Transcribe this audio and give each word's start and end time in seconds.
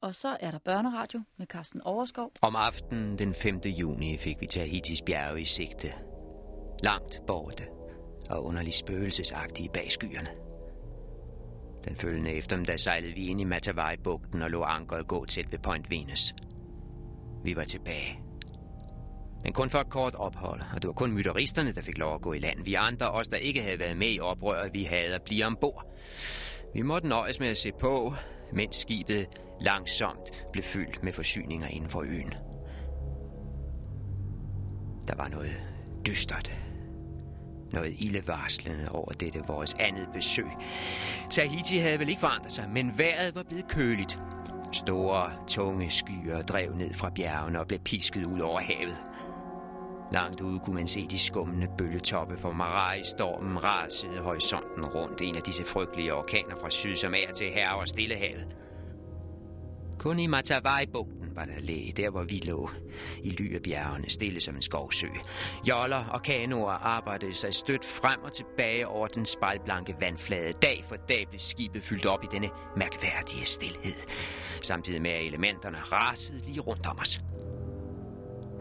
Og 0.00 0.14
så 0.14 0.36
er 0.40 0.50
der 0.50 0.58
børneradio 0.58 1.22
med 1.36 1.46
Carsten 1.46 1.82
Overskov. 1.82 2.32
Om 2.42 2.56
aftenen 2.56 3.18
den 3.18 3.34
5. 3.34 3.60
juni 3.64 4.18
fik 4.18 4.40
vi 4.40 4.46
Tahitis 4.46 5.02
bjerge 5.02 5.40
i 5.40 5.44
sigte. 5.44 5.92
Langt 6.82 7.20
borte 7.26 7.62
og 8.30 8.44
underligt 8.44 8.76
spøgelsesagtige 8.76 9.68
bag 9.68 9.92
skyerne. 9.92 10.28
Den 11.84 11.96
følgende 11.96 12.32
eftermiddag 12.32 12.80
sejlede 12.80 13.14
vi 13.14 13.26
ind 13.26 13.40
i 13.40 13.44
Matavai-bugten 13.44 14.42
og 14.42 14.50
lå 14.50 14.62
ankeret 14.62 15.06
gå 15.06 15.24
tæt 15.24 15.52
ved 15.52 15.58
Point 15.58 15.90
Venus. 15.90 16.34
Vi 17.44 17.56
var 17.56 17.64
tilbage. 17.64 18.20
Men 19.44 19.52
kun 19.52 19.70
for 19.70 19.78
et 19.78 19.90
kort 19.90 20.14
ophold, 20.14 20.60
og 20.74 20.82
det 20.82 20.88
var 20.88 20.94
kun 20.94 21.12
mytteristerne, 21.12 21.72
der 21.72 21.82
fik 21.82 21.98
lov 21.98 22.14
at 22.14 22.22
gå 22.22 22.32
i 22.32 22.38
land. 22.38 22.64
Vi 22.64 22.74
andre, 22.74 23.10
os 23.10 23.28
der 23.28 23.36
ikke 23.36 23.62
havde 23.62 23.78
været 23.78 23.96
med 23.96 24.14
i 24.14 24.20
oprøret, 24.20 24.74
vi 24.74 24.82
havde 24.82 25.14
at 25.14 25.22
blive 25.22 25.46
ombord. 25.46 25.94
Vi 26.74 26.82
måtte 26.82 27.08
nøjes 27.08 27.40
med 27.40 27.48
at 27.48 27.56
se 27.56 27.72
på, 27.80 28.12
mens 28.52 28.76
skibet 28.76 29.28
langsomt 29.60 30.30
blev 30.52 30.64
fyldt 30.64 31.02
med 31.02 31.12
forsyninger 31.12 31.68
inden 31.68 31.90
for 31.90 32.00
øen. 32.00 32.34
Der 35.08 35.14
var 35.14 35.28
noget 35.28 35.52
dystert, 36.06 36.52
noget 37.72 37.94
ildevarslende 37.98 38.88
over 38.90 39.12
dette 39.12 39.42
vores 39.46 39.74
andet 39.80 40.08
besøg. 40.14 40.46
Tahiti 41.30 41.78
havde 41.78 41.98
vel 41.98 42.08
ikke 42.08 42.20
forandret 42.20 42.52
sig, 42.52 42.68
men 42.70 42.98
vejret 42.98 43.34
var 43.34 43.42
blevet 43.42 43.68
køligt. 43.68 44.18
Store, 44.72 45.32
tunge 45.46 45.90
skyer 45.90 46.42
drev 46.42 46.74
ned 46.74 46.94
fra 46.94 47.10
bjergene 47.10 47.60
og 47.60 47.66
blev 47.68 47.80
pisket 47.80 48.26
ud 48.26 48.40
over 48.40 48.60
havet. 48.60 48.96
Langt 50.12 50.40
ude 50.40 50.60
kunne 50.60 50.74
man 50.74 50.88
se 50.88 51.06
de 51.06 51.18
skummende 51.18 51.68
bølgetoppe 51.78 52.36
for 52.36 52.52
Marai-stormen 52.52 53.64
rasede 53.64 54.18
horisonten 54.18 54.86
rundt 54.86 55.20
en 55.20 55.36
af 55.36 55.42
disse 55.42 55.64
frygtelige 55.64 56.14
orkaner 56.14 56.56
fra 56.60 56.70
syd 56.70 56.96
som 56.96 57.14
er 57.14 57.32
til 57.32 57.50
her 57.50 57.70
og 57.70 57.88
Stillehavet. 57.88 58.56
Kun 59.98 60.18
i 60.18 60.26
Matavai-bugten 60.26 61.36
var 61.36 61.44
der 61.44 61.60
læge, 61.60 61.92
der 61.92 62.10
hvor 62.10 62.22
vi 62.22 62.42
lå, 62.44 62.70
i 63.22 63.30
ly 63.30 63.54
af 63.54 63.62
bjergene, 63.62 64.10
stille 64.10 64.40
som 64.40 64.56
en 64.56 64.62
skovsø. 64.62 65.06
Joller 65.68 66.04
og 66.04 66.22
kanoer 66.22 66.72
arbejdede 66.72 67.34
sig 67.34 67.54
stødt 67.54 67.84
frem 67.84 68.22
og 68.22 68.32
tilbage 68.32 68.88
over 68.88 69.06
den 69.06 69.24
spejlblanke 69.24 69.94
vandflade. 70.00 70.52
Dag 70.52 70.84
for 70.88 70.96
dag 70.96 71.26
blev 71.28 71.38
skibet 71.38 71.82
fyldt 71.82 72.06
op 72.06 72.24
i 72.24 72.26
denne 72.30 72.50
mærkværdige 72.76 73.44
stillhed, 73.44 73.94
samtidig 74.62 75.02
med 75.02 75.10
at 75.10 75.26
elementerne 75.26 75.78
rasede 75.78 76.38
lige 76.46 76.60
rundt 76.60 76.86
om 76.86 76.98
os. 76.98 77.20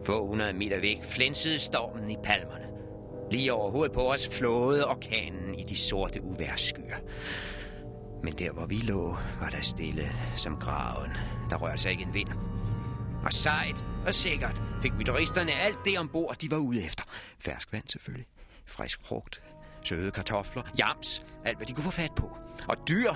Få 0.05 0.27
hundrede 0.27 0.53
meter 0.53 0.79
væk 0.79 1.03
flænsede 1.03 1.59
stormen 1.59 2.11
i 2.11 2.15
palmerne. 2.23 2.65
Lige 3.31 3.53
over 3.53 3.71
hovedet 3.71 3.91
på 3.91 4.11
os 4.13 4.27
flåede 4.27 4.87
orkanen 4.87 5.55
i 5.55 5.63
de 5.63 5.75
sorte 5.75 6.23
uværskyer. 6.23 6.97
Men 8.23 8.33
der, 8.33 8.51
hvor 8.51 8.65
vi 8.65 8.77
lå, 8.77 9.17
var 9.39 9.49
der 9.49 9.61
stille 9.61 10.11
som 10.35 10.57
graven. 10.57 11.11
Der 11.49 11.55
rørte 11.55 11.77
sig 11.77 11.91
ikke 11.91 12.03
en 12.03 12.13
vind. 12.13 12.29
Og 13.25 13.33
sejt 13.33 13.85
og 14.07 14.13
sikkert 14.13 14.61
fik 14.81 14.91
turisterne 15.05 15.51
alt 15.51 15.79
det 15.85 15.99
ombord, 15.99 16.35
de 16.41 16.51
var 16.51 16.57
ude 16.57 16.83
efter. 16.83 17.03
Ferskvand 17.39 17.83
selvfølgelig. 17.87 18.27
Frisk 18.65 18.99
frugt. 19.05 19.41
Søde 19.81 20.11
kartofler. 20.11 20.63
Jams. 20.79 21.25
Alt, 21.45 21.57
hvad 21.57 21.67
de 21.67 21.73
kunne 21.73 21.83
få 21.83 21.91
fat 21.91 22.11
på. 22.15 22.37
Og 22.67 22.77
dyr. 22.89 23.11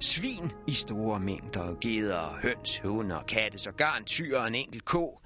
Svin 0.00 0.52
i 0.66 0.72
store 0.72 1.20
mængder. 1.20 1.74
Geder, 1.80 2.38
høns, 2.42 2.78
hunde 2.78 3.18
og 3.18 3.26
katte. 3.26 3.58
så 3.58 3.70
garn, 3.72 4.04
tyr 4.04 4.38
og 4.38 4.48
en 4.48 4.54
enkelt 4.54 4.84
ko. 4.84 5.20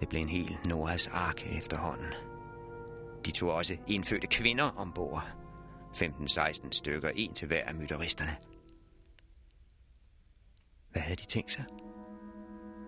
Det 0.00 0.08
blev 0.08 0.20
en 0.20 0.28
hel 0.28 0.56
Noras 0.64 1.06
ark 1.06 1.46
efterhånden. 1.56 2.12
De 3.26 3.30
tog 3.30 3.52
også 3.52 3.76
indfødte 3.86 4.26
kvinder 4.26 4.70
ombord. 4.76 5.41
15-16 5.92 6.70
stykker, 6.70 7.08
en 7.08 7.34
til 7.34 7.46
hver 7.46 7.64
af 7.64 7.74
mytteristerne. 7.74 8.36
Hvad 10.90 11.02
havde 11.02 11.16
de 11.16 11.26
tænkt 11.26 11.52
sig? 11.52 11.64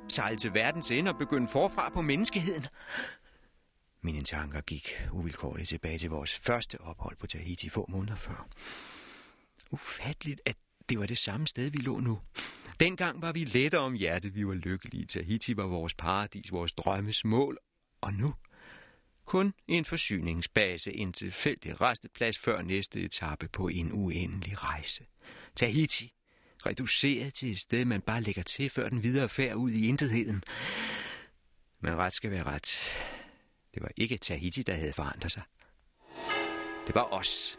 Sejle 0.09 0.37
til 0.37 0.55
verdens 0.55 0.91
ende 0.91 1.11
og 1.11 1.19
begynde 1.19 1.49
forfra 1.49 1.89
på 1.89 2.03
menneskeheden? 2.03 2.67
Mine 4.01 4.23
tanker 4.23 4.61
gik 4.61 4.89
uvilkårligt 5.13 5.69
tilbage 5.69 5.99
til 5.99 6.11
vores 6.11 6.39
første 6.39 6.81
ophold 6.81 7.17
på 7.17 7.27
Tahiti 7.27 7.69
få 7.69 7.87
måneder 7.89 8.17
før. 8.17 8.49
Ufatteligt, 9.71 10.41
at 10.47 10.57
det 10.89 10.99
var 10.99 11.07
det 11.07 11.19
samme 11.19 11.47
sted, 11.47 11.71
vi 11.71 11.79
lå 11.79 12.01
nu. 12.01 12.21
Dengang 12.81 13.23
var 13.23 13.33
vi 13.33 13.45
lettere 13.45 13.81
om 13.81 13.95
hjertet, 13.95 14.35
vi 14.35 14.47
var 14.47 14.55
lykkelige. 14.55 15.07
Tahiti 15.07 15.57
var 15.57 15.67
vores 15.67 15.95
paradis, 15.95 16.53
vores 16.53 16.73
drømmes 16.73 17.25
mål. 17.25 17.59
Og 18.01 18.13
nu? 18.13 18.35
Kun 19.25 19.55
en 19.69 19.85
forsyningsbase, 19.85 20.93
en 20.93 21.13
tilfældig 21.13 21.81
resteplads 21.81 22.39
før 22.39 22.63
næste 22.63 23.01
etape 23.01 23.49
på 23.49 23.69
en 23.69 23.93
uendelig 23.93 24.65
rejse. 24.65 25.05
Tahiti, 25.57 26.13
reduceret 26.67 27.35
til 27.35 27.51
et 27.51 27.59
sted, 27.59 27.85
man 27.85 28.01
bare 28.01 28.21
lægger 28.21 28.43
til 28.43 28.71
før 28.71 28.89
den 28.89 29.03
videre 29.03 29.29
færd 29.29 29.57
ud 29.57 29.71
i 29.71 29.89
intetheden. 29.89 30.43
Men 31.81 31.97
ret 31.97 32.15
skal 32.15 32.31
være 32.31 32.43
ret. 32.43 32.79
Det 33.75 33.83
var 33.83 33.91
ikke 33.97 34.17
Tahiti, 34.17 34.63
der 34.63 34.75
havde 34.75 34.93
forandret 34.93 35.33
sig. 35.33 35.43
Det 36.87 36.95
var 36.95 37.13
os. 37.13 37.59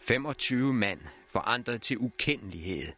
25 0.00 0.72
mand 0.72 1.00
forandret 1.30 1.82
til 1.82 1.98
ukendelighed 1.98 2.92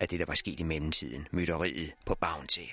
af 0.00 0.08
det, 0.08 0.20
der 0.20 0.26
var 0.26 0.34
sket 0.34 0.60
i 0.60 0.62
mellemtiden. 0.62 1.28
Mytteriet 1.32 1.92
på 2.06 2.14
Bounty. 2.14 2.66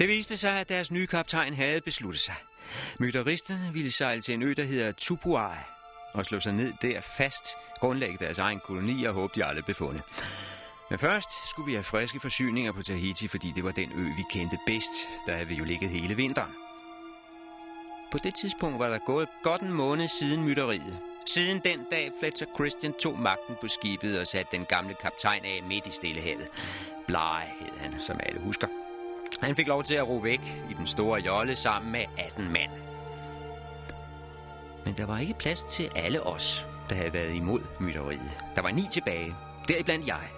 Det 0.00 0.08
viste 0.08 0.36
sig, 0.36 0.52
at 0.52 0.68
deres 0.68 0.90
nye 0.90 1.06
kaptajn 1.06 1.54
havde 1.54 1.80
besluttet 1.80 2.20
sig. 2.20 2.34
Mytteristerne 2.98 3.70
ville 3.72 3.90
sejle 3.90 4.22
til 4.22 4.34
en 4.34 4.42
ø, 4.42 4.54
der 4.56 4.62
hedder 4.62 4.92
Tupuai, 4.92 5.56
og 6.12 6.26
slå 6.26 6.40
sig 6.40 6.52
ned 6.52 6.72
der 6.82 7.00
fast, 7.00 7.44
grundlægge 7.78 8.18
deres 8.18 8.38
egen 8.38 8.60
koloni 8.60 9.04
og 9.04 9.14
håbe, 9.14 9.32
de 9.36 9.44
aldrig 9.44 9.64
blev 9.64 9.74
fundet. 9.74 10.02
Men 10.90 10.98
først 10.98 11.28
skulle 11.50 11.66
vi 11.66 11.72
have 11.72 11.84
friske 11.84 12.20
forsyninger 12.20 12.72
på 12.72 12.82
Tahiti, 12.82 13.28
fordi 13.28 13.52
det 13.54 13.64
var 13.64 13.70
den 13.70 13.92
ø, 13.94 14.02
vi 14.02 14.24
kendte 14.30 14.58
bedst. 14.66 14.92
Der 15.26 15.32
havde 15.32 15.48
vi 15.48 15.54
jo 15.54 15.64
ligget 15.64 15.90
hele 15.90 16.14
vinteren. 16.14 16.52
På 18.12 18.18
det 18.18 18.34
tidspunkt 18.34 18.78
var 18.78 18.88
der 18.88 18.98
gået 18.98 19.28
godt 19.42 19.62
en 19.62 19.72
måned 19.72 20.08
siden 20.08 20.44
mytteriet. 20.44 20.98
Siden 21.26 21.60
den 21.64 21.80
dag 21.90 22.12
Fletcher 22.20 22.46
Christian 22.54 22.92
tog 22.92 23.18
magten 23.18 23.56
på 23.60 23.68
skibet 23.68 24.20
og 24.20 24.26
satte 24.26 24.56
den 24.56 24.64
gamle 24.64 24.94
kaptajn 24.94 25.44
af 25.44 25.62
midt 25.68 25.86
i 25.86 25.90
Stillehavet. 25.90 26.48
Bly 27.06 27.42
hed 27.60 27.78
han, 27.78 28.00
som 28.00 28.20
alle 28.22 28.40
husker. 28.40 28.79
Han 29.42 29.56
fik 29.56 29.66
lov 29.66 29.84
til 29.84 29.94
at 29.94 30.08
ro 30.08 30.16
væk 30.16 30.40
i 30.70 30.74
den 30.74 30.86
store 30.86 31.20
jolle 31.20 31.56
sammen 31.56 31.92
med 31.92 32.04
18 32.18 32.52
mand. 32.52 32.70
Men 34.84 34.94
der 34.96 35.06
var 35.06 35.18
ikke 35.18 35.34
plads 35.34 35.62
til 35.62 35.90
alle 35.96 36.22
os, 36.22 36.66
der 36.88 36.94
havde 36.94 37.12
været 37.12 37.34
imod 37.34 37.60
mytteriet. 37.80 38.38
Der 38.54 38.62
var 38.62 38.70
ni 38.70 38.86
tilbage, 38.90 39.34
deriblandt 39.68 40.06
jeg. 40.06 40.28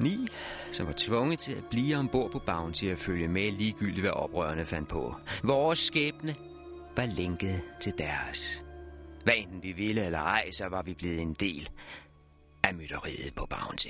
Ni, 0.00 0.28
som 0.72 0.86
var 0.86 0.94
tvunget 0.96 1.38
til 1.38 1.52
at 1.52 1.64
blive 1.70 1.96
ombord 1.96 2.30
på 2.30 2.38
Bounty 2.38 2.84
og 2.84 2.98
følge 2.98 3.28
med 3.28 3.52
ligegyldigt, 3.52 4.00
hvad 4.00 4.10
oprørerne 4.10 4.66
fandt 4.66 4.88
på. 4.88 5.14
Vores 5.42 5.78
skæbne 5.78 6.34
var 6.96 7.06
linket 7.06 7.62
til 7.80 7.92
deres. 7.98 8.62
Hvad 9.24 9.34
enten 9.36 9.62
vi 9.62 9.72
ville 9.72 10.04
eller 10.04 10.20
ej, 10.20 10.50
så 10.52 10.68
var 10.68 10.82
vi 10.82 10.94
blevet 10.94 11.20
en 11.20 11.34
del 11.34 11.68
af 12.62 12.74
mytteriet 12.74 13.34
på 13.34 13.46
Bounty. 13.46 13.88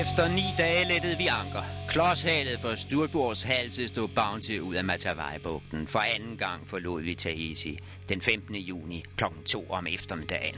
Efter 0.00 0.28
ni 0.28 0.44
dage 0.58 0.84
lettede 0.84 1.16
vi 1.16 1.26
anker. 1.26 1.62
Klodshalet 1.88 2.60
for 2.60 2.74
Sturborgs 2.74 3.42
halse 3.42 3.88
stod 3.88 4.08
Bounty 4.08 4.58
ud 4.58 4.74
af 4.74 4.84
Matavai-bugten. 4.84 5.86
For 5.86 5.98
anden 5.98 6.36
gang 6.36 6.68
forlod 6.68 7.02
vi 7.02 7.14
Tahiti 7.14 7.78
den 8.08 8.20
15. 8.20 8.54
juni 8.54 9.04
kl. 9.16 9.24
2 9.44 9.66
om 9.70 9.86
eftermiddagen. 9.86 10.54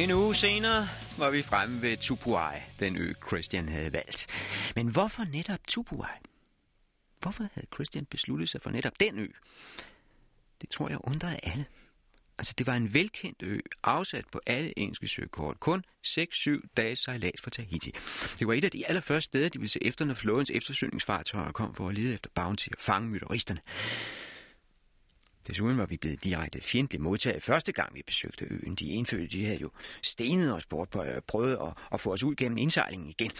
En 0.00 0.10
uge 0.10 0.34
senere 0.34 0.88
var 1.18 1.30
vi 1.30 1.42
fremme 1.42 1.82
ved 1.82 1.96
Tupuai, 1.96 2.60
den 2.78 2.96
ø 2.96 3.12
Christian 3.26 3.68
havde 3.68 3.92
valgt. 3.92 4.26
Men 4.74 4.92
hvorfor 4.92 5.24
netop 5.24 5.58
Tupuai? 5.68 6.16
Hvorfor 7.20 7.48
havde 7.54 7.66
Christian 7.74 8.04
besluttet 8.04 8.48
sig 8.48 8.62
for 8.62 8.70
netop 8.70 9.00
den 9.00 9.18
ø? 9.18 9.26
Det 10.60 10.70
tror 10.70 10.88
jeg 10.88 10.98
undrede 11.04 11.38
alle. 11.42 11.64
Altså, 12.38 12.54
det 12.58 12.66
var 12.66 12.74
en 12.74 12.94
velkendt 12.94 13.42
ø, 13.42 13.58
afsat 13.82 14.24
på 14.32 14.40
alle 14.46 14.78
engelske 14.78 15.08
søkort. 15.08 15.60
Kun 15.60 15.84
6-7 16.06 16.50
dages 16.76 16.98
sejlads 16.98 17.40
fra 17.40 17.50
Tahiti. 17.50 17.90
Det 18.38 18.46
var 18.46 18.52
et 18.54 18.64
af 18.64 18.70
de 18.70 18.86
allerførste 18.86 19.26
steder, 19.26 19.48
de 19.48 19.58
ville 19.58 19.70
se 19.70 19.84
efter, 19.84 20.04
når 20.04 20.14
flådens 20.14 20.50
eftersøgningsfartøjer 20.50 21.52
kom 21.52 21.74
for 21.74 21.88
at 21.88 21.94
lede 21.94 22.14
efter 22.14 22.30
bounty 22.34 22.68
og 22.68 22.78
fange 22.78 23.08
mytteristerne. 23.08 23.60
Desuden 25.46 25.78
var 25.78 25.86
vi 25.86 25.96
blevet 25.96 26.24
direkte 26.24 26.60
fjendtligt 26.60 27.02
modtaget 27.02 27.42
første 27.42 27.72
gang, 27.72 27.94
vi 27.94 28.02
besøgte 28.06 28.46
øen. 28.50 28.74
De 28.74 28.88
indfødte 28.88 29.26
de 29.26 29.44
havde 29.44 29.60
jo 29.60 29.70
stenet 30.02 30.54
os 30.54 30.66
bort 30.66 30.90
på 30.90 31.02
øh, 31.02 31.16
at 31.16 31.24
prøve 31.24 31.66
at, 31.66 31.72
at 31.92 32.00
få 32.00 32.12
os 32.12 32.22
ud 32.22 32.34
gennem 32.34 32.58
indsejlingen 32.58 33.08
igen. 33.08 33.30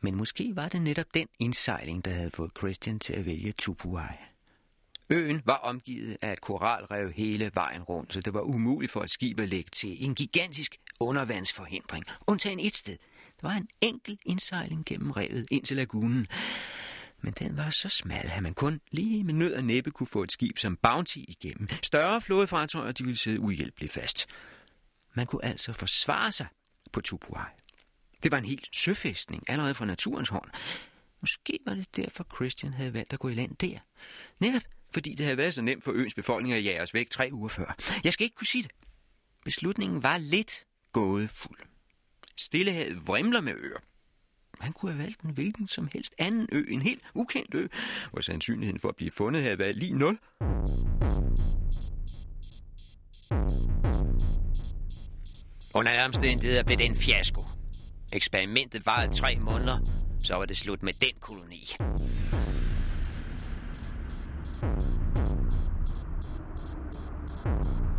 Men 0.00 0.14
måske 0.14 0.56
var 0.56 0.68
det 0.68 0.82
netop 0.82 1.06
den 1.14 1.28
indsejling, 1.38 2.04
der 2.04 2.10
havde 2.10 2.30
fået 2.30 2.50
Christian 2.58 2.98
til 2.98 3.12
at 3.12 3.26
vælge 3.26 3.52
Tupuai. 3.52 4.16
Øen 5.10 5.42
var 5.44 5.56
omgivet 5.56 6.16
af 6.22 6.32
et 6.32 6.40
koralrev 6.40 7.12
hele 7.12 7.50
vejen 7.54 7.82
rundt, 7.82 8.12
så 8.12 8.20
det 8.20 8.34
var 8.34 8.40
umuligt 8.40 8.92
for 8.92 9.02
et 9.02 9.10
skib 9.10 9.40
at 9.40 9.48
lægge 9.48 9.70
til. 9.70 10.04
En 10.04 10.14
gigantisk 10.14 10.76
undervandsforhindring, 11.00 12.04
undtagen 12.26 12.60
et 12.60 12.74
sted. 12.74 12.96
Der 13.40 13.48
var 13.48 13.54
en 13.54 13.68
enkel 13.80 14.18
indsejling 14.26 14.84
gennem 14.86 15.10
revet 15.10 15.46
ind 15.50 15.64
til 15.64 15.76
lagunen 15.76 16.26
men 17.24 17.32
den 17.32 17.56
var 17.56 17.70
så 17.70 17.88
smal, 17.88 18.30
at 18.34 18.42
man 18.42 18.54
kun 18.54 18.80
lige 18.90 19.24
med 19.24 19.34
nød 19.34 19.54
og 19.54 19.64
næppe 19.64 19.90
kunne 19.90 20.06
få 20.06 20.22
et 20.22 20.32
skib 20.32 20.58
som 20.58 20.76
Bounty 20.76 21.18
igennem. 21.18 21.68
Større 21.82 22.20
flådefartøjer, 22.20 22.92
de 22.92 23.04
ville 23.04 23.18
sidde 23.18 23.40
uhjælpeligt 23.40 23.92
fast. 23.92 24.26
Man 25.14 25.26
kunne 25.26 25.44
altså 25.44 25.72
forsvare 25.72 26.32
sig 26.32 26.46
på 26.92 27.00
Tupuai. 27.00 27.44
Det 28.22 28.32
var 28.32 28.38
en 28.38 28.44
helt 28.44 28.68
søfæstning, 28.76 29.42
allerede 29.48 29.74
fra 29.74 29.84
naturens 29.84 30.28
hånd. 30.28 30.50
Måske 31.20 31.58
var 31.66 31.74
det 31.74 31.96
derfor, 31.96 32.26
Christian 32.34 32.72
havde 32.72 32.94
valgt 32.94 33.12
at 33.12 33.18
gå 33.18 33.28
i 33.28 33.34
land 33.34 33.56
der. 33.56 33.78
Netop 34.38 34.62
fordi 34.94 35.14
det 35.14 35.26
havde 35.26 35.36
været 35.36 35.54
så 35.54 35.62
nemt 35.62 35.84
for 35.84 35.92
øens 35.92 36.14
befolkning 36.14 36.54
at 36.54 36.64
jage 36.64 36.82
os 36.82 36.94
væk 36.94 37.10
tre 37.10 37.28
uger 37.32 37.48
før. 37.48 37.76
Jeg 38.04 38.12
skal 38.12 38.24
ikke 38.24 38.36
kunne 38.36 38.46
sige 38.46 38.62
det. 38.62 38.70
Beslutningen 39.44 40.02
var 40.02 40.18
lidt 40.18 40.66
gådefuld. 40.92 41.58
Stillehavet 42.36 43.06
vrimler 43.06 43.40
med 43.40 43.54
øer. 43.54 43.78
Han 44.60 44.72
kunne 44.72 44.92
have 44.92 45.02
valgt 45.02 45.20
en 45.20 45.30
hvilken 45.30 45.68
som 45.68 45.88
helst 45.92 46.14
anden 46.18 46.48
ø, 46.52 46.64
en 46.68 46.82
helt 46.82 47.02
ukendt 47.14 47.54
ø, 47.54 47.66
hvor 48.12 48.20
sandsynligheden 48.20 48.80
for 48.80 48.88
at 48.88 48.96
blive 48.96 49.10
fundet 49.10 49.42
havde 49.42 49.58
været 49.58 49.76
lige 49.76 49.98
nul. 49.98 50.18
Under 55.74 56.04
omstændigheder 56.06 56.64
blev 56.64 56.78
det 56.78 56.86
en 56.86 56.94
fiasko. 56.94 57.40
Eksperimentet 58.12 58.86
varede 58.86 59.12
tre 59.12 59.38
måneder, 59.40 59.78
så 60.24 60.36
var 60.36 60.44
det 60.44 60.56
slut 60.56 60.82
med 60.82 60.92
den 60.92 61.12
koloni. 61.20 61.64
Thank 67.44 67.66
you. 67.80 67.93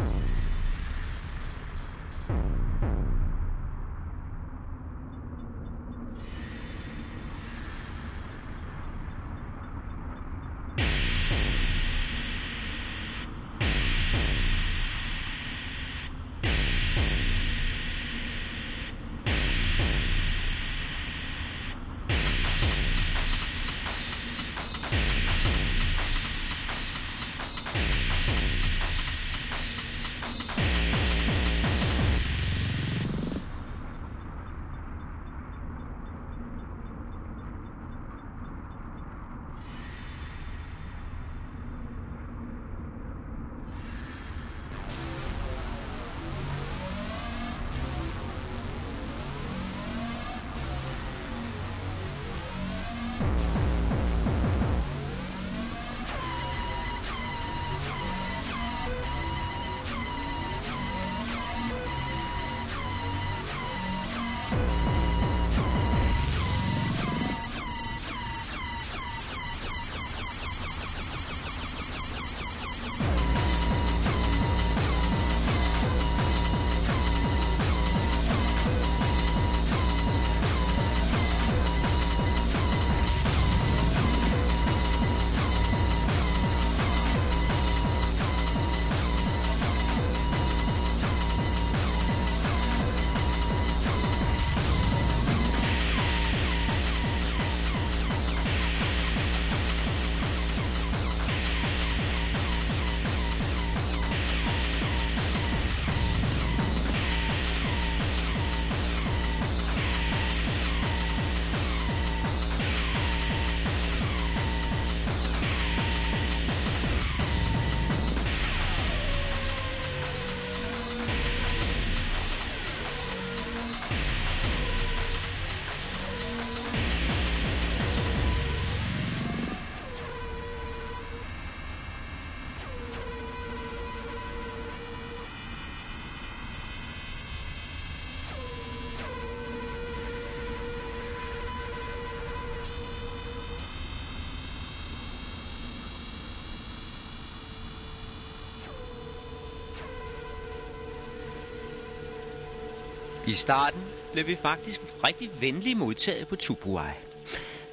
I 153.27 153.34
starten 153.34 153.82
blev 154.13 154.27
vi 154.27 154.36
faktisk 154.36 154.79
rigtig 155.03 155.29
venligt 155.41 155.77
modtaget 155.77 156.27
på 156.27 156.36
Tubuai. 156.36 156.94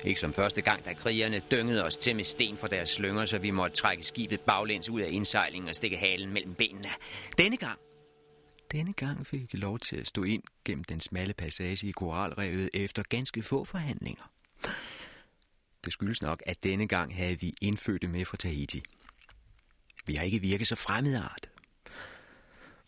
Ikke 0.05 0.21
som 0.21 0.33
første 0.33 0.61
gang, 0.61 0.85
da 0.85 0.95
krigerne 0.95 1.43
dyngede 1.51 1.85
os 1.85 1.97
til 1.97 2.17
med 2.17 2.25
sten 2.25 2.57
fra 2.57 2.69
deres 2.69 2.89
slynger, 2.89 3.25
så 3.25 3.39
vi 3.39 3.51
måtte 3.51 3.77
trække 3.77 4.03
skibet 4.03 4.41
baglæns 4.41 4.89
ud 4.89 5.01
af 5.01 5.09
indsejlingen 5.11 5.69
og 5.69 5.75
stikke 5.75 5.97
halen 5.97 6.33
mellem 6.33 6.55
benene. 6.55 6.89
Denne 7.39 7.57
gang 7.57 7.79
denne 8.73 8.93
gang 8.93 9.27
fik 9.27 9.53
jeg 9.53 9.61
lov 9.61 9.79
til 9.79 9.97
at 9.97 10.07
stå 10.07 10.23
ind 10.23 10.43
gennem 10.65 10.85
den 10.85 11.01
smalle 11.01 11.35
passage 11.35 11.87
i 11.87 11.91
koralrevet 11.91 12.71
efter 12.75 13.03
ganske 13.03 13.43
få 13.43 13.65
forhandlinger. 13.65 14.31
Det 15.85 15.93
skyldes 15.93 16.23
nok, 16.23 16.43
at 16.47 16.63
denne 16.63 16.89
gang 16.89 17.17
havde 17.17 17.41
vi 17.41 17.55
indfødte 17.61 18.09
med 18.09 18.25
fra 18.25 18.37
Tahiti. 18.37 18.83
Vi 20.07 20.15
har 20.15 20.25
ikke 20.25 20.39
virket 20.39 20.67
så 20.67 20.77
fremmedart. 20.77 21.52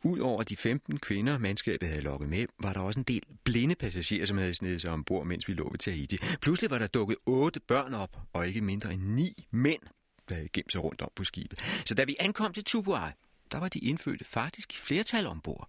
Udover 0.05 0.43
de 0.43 0.57
15 0.57 0.99
kvinder, 0.99 1.39
mandskabet 1.39 1.89
havde 1.89 2.03
lukket 2.03 2.29
med, 2.29 2.47
var 2.59 2.73
der 2.73 2.81
også 2.81 3.01
en 3.01 3.05
del 3.05 3.23
blinde 3.45 3.75
passagerer, 3.75 4.27
som 4.27 4.39
havde 4.39 4.55
snedet 4.55 4.81
sig 4.81 4.91
ombord, 4.91 5.27
mens 5.27 5.49
vi 5.49 5.53
lå 5.53 5.71
ved 5.71 5.79
Tahiti. 5.79 6.19
Pludselig 6.41 6.71
var 6.71 6.79
der 6.79 6.87
dukket 6.87 7.17
otte 7.27 7.61
børn 7.61 7.95
op, 7.95 8.17
og 8.33 8.49
ikke 8.49 8.61
mindre 8.61 8.93
end 8.93 9.03
ni 9.03 9.47
mænd, 9.51 9.83
der 10.29 10.35
havde 10.35 10.49
gemt 10.49 10.73
sig 10.73 10.85
rundt 10.85 11.03
om 11.03 11.11
på 11.17 11.25
skibet. 11.25 11.61
Så 11.87 11.95
da 11.95 12.05
vi 12.05 12.17
ankom 12.21 12.53
til 12.53 12.65
Tubuai, 12.65 13.11
der 13.53 13.59
var 13.59 13.69
de 13.69 13.79
indfødte 13.79 14.25
faktisk 14.25 14.73
i 14.73 14.77
flertal 14.77 15.27
ombord. 15.27 15.69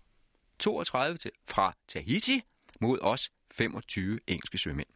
32 0.60 1.18
til, 1.18 1.32
fra 1.48 1.76
Tahiti 1.88 2.42
mod 2.82 3.00
os 3.02 3.32
25 3.52 4.20
engelske 4.28 4.58
sømænd. 4.58 4.88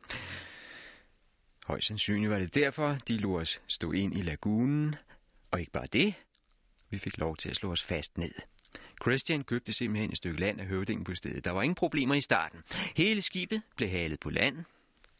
Højst 1.65 1.87
sandsynligt 1.87 2.31
var 2.31 2.39
det 2.39 2.55
derfor, 2.55 2.97
de 3.07 3.17
lå 3.17 3.39
os 3.39 3.61
stå 3.67 3.91
ind 3.91 4.17
i 4.17 4.21
lagunen, 4.21 4.95
og 5.51 5.59
ikke 5.59 5.71
bare 5.71 5.87
det, 5.93 6.13
vi 6.89 6.99
fik 6.99 7.17
lov 7.17 7.37
til 7.37 7.49
at 7.49 7.55
slå 7.55 7.71
os 7.71 7.83
fast 7.83 8.17
ned. 8.17 8.33
Christian 9.01 9.43
købte 9.43 9.73
simpelthen 9.73 10.11
et 10.11 10.17
stykke 10.17 10.39
land 10.39 10.61
af 10.61 10.65
høvdingen 10.67 11.03
på 11.03 11.15
stedet. 11.15 11.45
Der 11.45 11.51
var 11.51 11.61
ingen 11.61 11.75
problemer 11.75 12.15
i 12.15 12.21
starten. 12.21 12.59
Hele 12.95 13.21
skibet 13.21 13.61
blev 13.75 13.89
halet 13.89 14.19
på 14.19 14.29
land, 14.29 14.57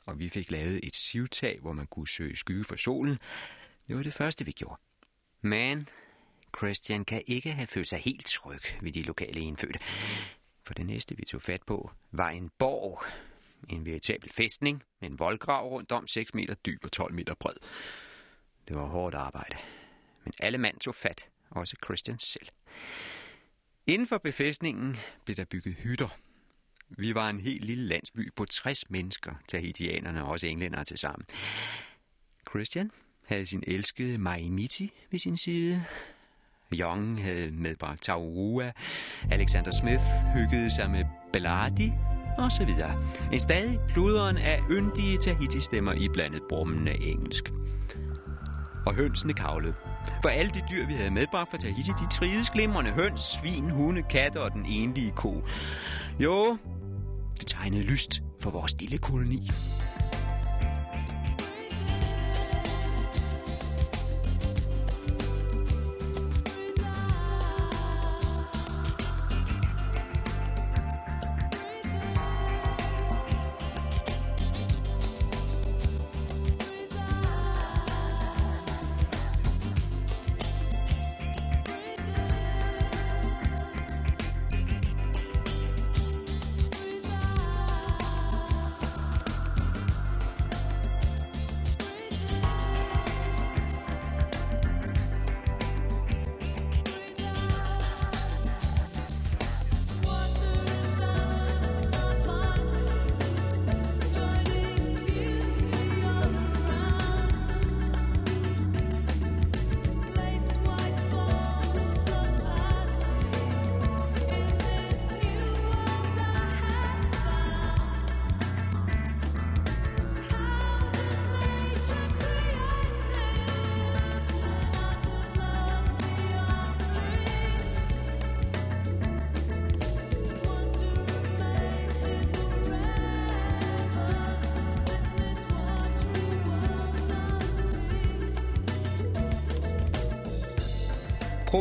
og 0.06 0.20
vi 0.20 0.30
fik 0.30 0.52
lavet 0.52 0.80
et 0.84 0.96
sivtag, 0.96 1.60
hvor 1.62 1.74
man 1.74 1.88
kunne 1.88 2.08
søge 2.08 2.36
skygge 2.36 2.64
for 2.64 2.76
solen. 2.76 3.20
Det 3.88 3.98
var 3.98 4.04
det 4.04 4.14
første, 4.14 4.46
vi 4.46 4.52
gjorde. 4.52 4.82
Men 5.42 5.90
Christian 6.58 7.06
kan 7.06 7.22
ikke 7.28 7.52
have 7.52 7.68
følt 7.68 7.90
sig 7.90 8.00
helt 8.00 8.26
tryg 8.26 8.62
ved 8.82 8.92
de 8.92 9.02
lokale 9.02 9.40
indfødte. 9.40 9.80
For 10.64 10.74
det 10.74 10.86
næste, 10.86 11.18
vi 11.18 11.26
tog 11.26 11.42
fat 11.42 11.62
på, 11.68 11.92
var 12.12 12.30
en 12.30 12.52
borg. 12.58 13.04
En 13.70 13.86
veritabel 13.86 14.30
fæstning 14.30 14.84
med 15.00 15.10
en 15.10 15.20
voldgrav 15.20 15.68
rundt 15.68 15.92
om 15.92 16.08
6 16.08 16.34
meter 16.34 16.54
dyb 16.54 16.84
og 16.84 16.92
12 16.92 17.14
meter 17.14 17.34
bred. 17.34 17.56
Det 18.68 18.76
var 18.76 18.86
hårdt 18.86 19.16
arbejde. 19.16 19.58
Men 20.24 20.34
alle 20.40 20.58
mand 20.58 20.80
tog 20.80 20.96
fat, 20.96 21.28
også 21.50 21.76
Christian 21.84 22.20
selv. 22.20 22.48
Inden 23.90 24.08
for 24.08 24.18
befæstningen 24.18 24.96
blev 25.26 25.36
der 25.36 25.46
bygget 25.46 25.76
hytter. 25.76 26.18
Vi 26.90 27.16
var 27.16 27.30
en 27.30 27.40
helt 27.40 27.66
lille 27.66 27.84
landsby 27.84 28.30
på 28.36 28.46
60 28.46 28.90
mennesker, 28.90 29.32
tahitianerne 29.48 30.24
og 30.24 30.30
også 30.30 30.48
englændere 30.48 30.86
til 30.86 30.98
sammen. 30.98 31.26
Christian 32.50 32.92
havde 33.26 33.46
sin 33.46 33.64
elskede 33.68 34.18
Maimiti 34.18 34.92
ved 35.12 35.20
sin 35.20 35.38
side. 35.38 35.86
Young 36.74 37.24
havde 37.24 37.52
medbragt 37.52 38.04
Taurua. 38.04 38.72
Alexander 39.32 39.72
Smith 39.72 40.04
hyggede 40.36 40.76
sig 40.76 40.92
med 40.92 41.04
Bellardi 41.34 41.92
og 42.38 42.52
så 42.52 42.66
videre. 42.66 43.04
En 43.34 43.40
stadig 43.40 43.80
pluderen 43.90 44.38
af 44.38 44.60
yndige 44.72 45.18
Tahiti-stemmer 45.18 45.94
i 45.94 46.08
blandet 46.14 46.42
brummende 46.50 46.94
engelsk. 46.94 47.52
Og 48.90 48.96
hønsene 48.96 49.34
kavlede. 49.34 49.74
For 50.22 50.30
alle 50.30 50.52
de 50.52 50.62
dyr, 50.72 50.88
vi 50.88 50.94
havde 50.94 51.12
medbragt 51.12 51.52
fra 51.52 51.58
Tahiti, 51.58 51.92
de 51.92 52.08
trides 52.12 52.50
glimrende. 52.50 52.92
Høns, 52.92 53.22
svin, 53.22 53.70
hunde, 53.70 54.02
katte 54.02 54.42
og 54.42 54.52
den 54.52 54.66
enlige 54.66 55.12
ko. 55.12 55.44
Jo, 56.20 56.58
det 57.40 57.48
tegnede 57.48 57.84
lyst 57.84 58.22
for 58.42 58.50
vores 58.50 58.80
lille 58.80 58.98
koloni. 58.98 59.50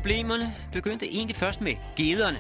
Problemerne 0.09 0.55
begyndte 0.73 1.07
egentlig 1.07 1.37
først 1.37 1.61
med 1.61 1.75
gederne. 1.97 2.39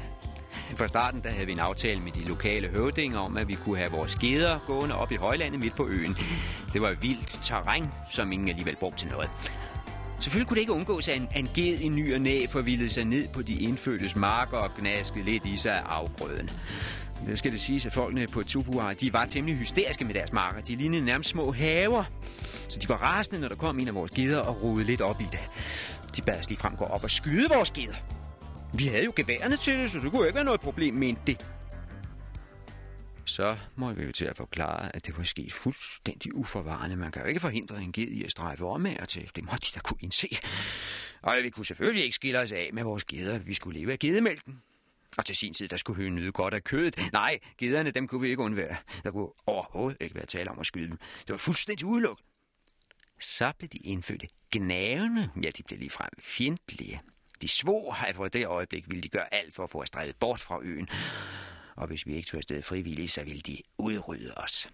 Fra 0.76 0.88
starten 0.88 1.22
der 1.22 1.30
havde 1.30 1.46
vi 1.46 1.52
en 1.52 1.58
aftale 1.58 2.00
med 2.00 2.12
de 2.12 2.24
lokale 2.24 2.68
høvdinger 2.68 3.18
om, 3.18 3.36
at 3.36 3.48
vi 3.48 3.54
kunne 3.54 3.78
have 3.78 3.90
vores 3.90 4.16
geder 4.16 4.58
gående 4.66 4.94
op 4.94 5.12
i 5.12 5.16
højlandet 5.16 5.60
midt 5.60 5.76
på 5.76 5.88
øen. 5.88 6.16
Det 6.72 6.82
var 6.82 6.96
vildt 7.00 7.38
terræn, 7.42 7.86
som 8.10 8.32
ingen 8.32 8.48
alligevel 8.48 8.76
brugte 8.76 8.98
til 8.98 9.08
noget. 9.08 9.30
Selvfølgelig 10.20 10.48
kunne 10.48 10.54
det 10.54 10.60
ikke 10.60 10.72
undgås, 10.72 11.08
at 11.08 11.16
en, 11.16 11.28
en 11.36 11.48
ged 11.54 11.80
i 11.80 11.88
ny 11.88 12.14
og 12.14 12.20
næ 12.20 12.46
forvildede 12.50 12.88
sig 12.88 13.04
ned 13.04 13.28
på 13.28 13.42
de 13.42 13.54
indfødtes 13.54 14.16
marker 14.16 14.56
og 14.56 14.70
gnaskede 14.78 15.24
lidt 15.24 15.46
i 15.46 15.56
sig 15.56 15.72
af 15.72 15.82
afgrøden. 15.86 16.50
Det 17.26 17.38
skal 17.38 17.52
det 17.52 17.60
siges, 17.60 17.86
at 17.86 17.92
folkene 17.92 18.26
på 18.26 18.42
Tupua, 18.42 18.92
de 18.92 19.12
var 19.12 19.24
temmelig 19.24 19.58
hysteriske 19.58 20.04
med 20.04 20.14
deres 20.14 20.32
marker. 20.32 20.60
De 20.60 20.76
lignede 20.76 21.04
nærmest 21.04 21.30
små 21.30 21.52
haver. 21.52 22.04
Så 22.68 22.78
de 22.78 22.88
var 22.88 22.96
rasende, 22.96 23.40
når 23.40 23.48
der 23.48 23.56
kom 23.56 23.78
en 23.78 23.88
af 23.88 23.94
vores 23.94 24.10
geder 24.10 24.40
og 24.40 24.62
rodede 24.62 24.86
lidt 24.86 25.00
op 25.00 25.20
i 25.20 25.26
det. 25.32 25.40
De 26.16 26.22
bad 26.22 26.38
os 26.38 26.48
lige 26.48 26.58
frem 26.58 26.76
gå 26.76 26.84
op 26.84 27.04
og 27.04 27.10
skyde 27.10 27.48
vores 27.54 27.70
geder. 27.70 27.94
Vi 28.74 28.84
havde 28.84 29.04
jo 29.04 29.12
geværerne 29.16 29.56
til 29.56 29.78
det, 29.78 29.90
så 29.90 29.98
det 29.98 30.10
kunne 30.10 30.26
ikke 30.26 30.34
være 30.36 30.44
noget 30.44 30.60
problem, 30.60 30.94
mente 30.94 31.22
det. 31.26 31.46
Så 33.24 33.56
må 33.76 33.92
vi 33.92 34.04
jo 34.04 34.12
til 34.12 34.24
at 34.24 34.36
forklare, 34.36 34.96
at 34.96 35.06
det 35.06 35.18
var 35.18 35.24
sket 35.24 35.52
fuldstændig 35.52 36.34
uforvarende. 36.34 36.96
Man 36.96 37.12
kan 37.12 37.22
jo 37.22 37.28
ikke 37.28 37.40
forhindre 37.40 37.82
en 37.82 37.92
ged 37.92 38.08
i 38.08 38.24
at 38.24 38.30
strejfe 38.30 38.66
omære 38.66 39.06
til. 39.06 39.30
Det 39.36 39.44
måtte 39.44 39.70
de 39.70 39.74
da 39.74 39.80
kunne 39.80 39.98
indse. 40.00 40.38
Og 41.22 41.36
vi 41.42 41.50
kunne 41.50 41.66
selvfølgelig 41.66 42.04
ikke 42.04 42.14
skille 42.14 42.38
os 42.38 42.52
af 42.52 42.70
med 42.72 42.82
vores 42.82 43.04
geder. 43.04 43.38
Vi 43.38 43.54
skulle 43.54 43.80
leve 43.80 43.92
af 43.92 43.98
gedemælken. 43.98 44.62
Og 45.16 45.24
til 45.24 45.36
sin 45.36 45.54
tid, 45.54 45.68
der 45.68 45.76
skulle 45.76 46.04
vi 46.04 46.10
nyde 46.10 46.32
godt 46.32 46.54
af 46.54 46.64
kødet. 46.64 47.12
Nej, 47.12 47.38
gederne, 47.58 47.90
dem 47.90 48.08
kunne 48.08 48.20
vi 48.20 48.28
ikke 48.28 48.42
undvære. 48.42 48.76
Der 49.04 49.10
kunne 49.10 49.28
overhovedet 49.46 50.02
ikke 50.02 50.14
være 50.14 50.26
tale 50.26 50.50
om 50.50 50.58
at 50.58 50.66
skyde 50.66 50.88
dem. 50.88 50.98
Det 51.18 51.30
var 51.30 51.36
fuldstændig 51.36 51.86
udelukket. 51.86 52.24
Så 53.20 53.52
blev 53.58 53.68
de 53.68 53.78
indfødte 53.78 54.26
gnavende. 54.50 55.30
Ja, 55.42 55.50
de 55.50 55.62
blev 55.62 55.78
ligefrem 55.78 56.10
fjendtlige. 56.20 57.00
De 57.42 57.48
svor, 57.48 57.94
at 58.06 58.16
for 58.16 58.28
det 58.28 58.46
øjeblik 58.46 58.84
ville 58.88 59.02
de 59.02 59.08
gøre 59.08 59.34
alt 59.34 59.54
for 59.54 59.64
at 59.64 59.70
få 59.70 59.82
os 59.82 59.90
drevet 59.90 60.16
bort 60.16 60.40
fra 60.40 60.60
øen. 60.62 60.88
Og 61.76 61.86
hvis 61.86 62.06
vi 62.06 62.14
ikke 62.14 62.26
tog 62.26 62.38
afsted 62.38 62.62
frivilligt, 62.62 63.10
så 63.10 63.24
ville 63.24 63.40
de 63.40 63.58
udrydde 63.78 64.34
os. 64.36 64.68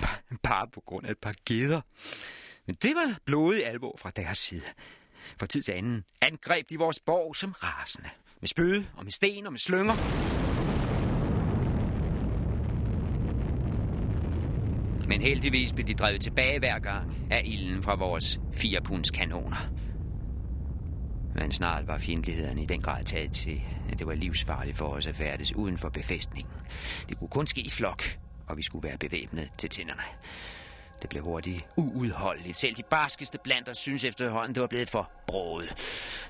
Bare 0.42 0.68
på 0.68 0.80
grund 0.80 1.06
af 1.06 1.10
et 1.10 1.18
par 1.18 1.34
geder. 1.46 1.80
Men 2.66 2.76
det 2.82 2.94
var 2.94 3.18
blodig 3.24 3.66
alvor 3.66 3.96
fra 3.96 4.10
deres 4.10 4.38
side. 4.38 4.62
For 5.38 5.46
tid 5.46 5.62
til 5.62 5.72
anden 5.72 6.04
angreb 6.20 6.70
de 6.70 6.78
vores 6.78 7.00
borg 7.00 7.36
som 7.36 7.52
rasende. 7.52 8.10
Med 8.40 8.48
spøde 8.48 8.86
og 8.94 9.04
med 9.04 9.12
sten 9.12 9.46
og 9.46 9.52
med 9.52 9.60
slynger. 9.60 9.94
Men 15.08 15.22
heldigvis 15.22 15.72
blev 15.72 15.86
de 15.86 15.94
drevet 15.94 16.20
tilbage 16.20 16.58
hver 16.58 16.78
gang 16.78 17.10
af 17.30 17.42
ilden 17.44 17.82
fra 17.82 17.94
vores 17.94 18.40
4 18.52 18.80
punds 18.80 19.10
kanoner. 19.10 19.70
Men 21.34 21.52
snart 21.52 21.86
var 21.86 21.98
fjendtlighederne 21.98 22.62
i 22.62 22.66
den 22.66 22.80
grad 22.82 23.04
taget 23.04 23.32
til, 23.32 23.62
at 23.88 23.98
det 23.98 24.06
var 24.06 24.14
livsfarligt 24.14 24.76
for 24.76 24.86
os 24.86 25.06
at 25.06 25.16
færdes 25.16 25.54
uden 25.54 25.78
for 25.78 25.88
befæstningen. 25.88 26.52
Det 27.08 27.18
kunne 27.18 27.28
kun 27.28 27.46
ske 27.46 27.60
i 27.60 27.70
flok, 27.70 28.02
og 28.46 28.56
vi 28.56 28.62
skulle 28.62 28.88
være 28.88 28.98
bevæbnet 28.98 29.48
til 29.58 29.70
tænderne. 29.70 30.02
Det 31.02 31.10
blev 31.10 31.22
hurtigt 31.22 31.66
uudholdeligt. 31.76 32.56
Selv 32.56 32.74
de 32.74 32.82
barskeste 32.82 33.38
blandt 33.44 33.68
os 33.68 33.78
synes 33.78 34.04
efterhånden, 34.04 34.54
det 34.54 34.60
var 34.60 34.66
blevet 34.66 34.88
for 34.88 35.10
broet. 35.26 35.68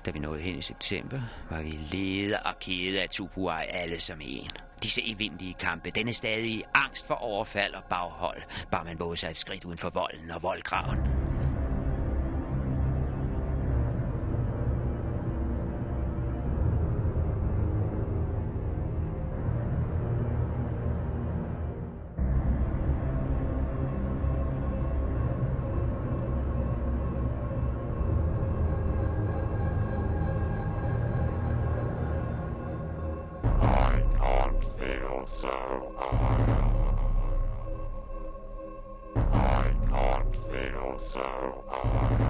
Da 0.05 0.11
vi 0.11 0.19
nåede 0.19 0.41
hen 0.41 0.55
i 0.55 0.61
september, 0.61 1.21
var 1.49 1.61
vi 1.61 1.79
lede 1.91 2.39
og 2.45 2.59
kede 2.59 3.01
af 3.01 3.09
Tupuai 3.09 3.65
alle 3.69 3.99
som 3.99 4.19
en. 4.21 4.49
Disse 4.83 5.01
evindelige 5.05 5.53
kampe, 5.53 5.89
denne 5.89 6.13
stadige 6.13 6.63
angst 6.73 7.07
for 7.07 7.13
overfald 7.13 7.73
og 7.73 7.83
baghold, 7.89 8.41
bare 8.71 8.85
man 8.85 8.99
vågede 8.99 9.17
sig 9.17 9.29
et 9.29 9.37
skridt 9.37 9.65
uden 9.65 9.77
for 9.77 9.89
volden 9.89 10.31
og 10.31 10.43
voldgraven. 10.43 10.99
I 39.15 39.73
can't 39.89 40.35
feel 40.51 40.99
so 40.99 41.63
high. 41.67 42.28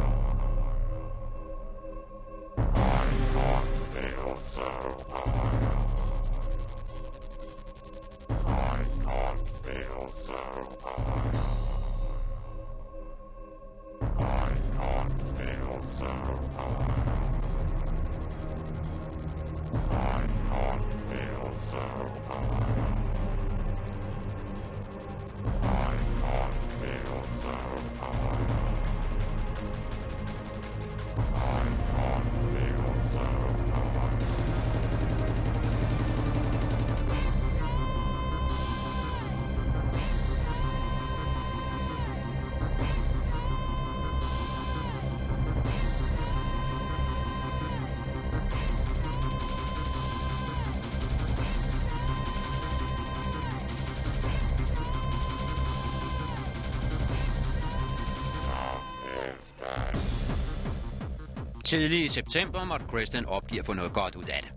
Tidlig 61.69 62.05
i 62.05 62.09
september 62.09 62.63
måtte 62.63 62.85
Christian 62.87 63.25
opgive 63.25 63.59
at 63.59 63.65
få 63.65 63.73
noget 63.73 63.93
godt 63.93 64.15
ud 64.15 64.23
af 64.23 64.41
det. 64.41 64.53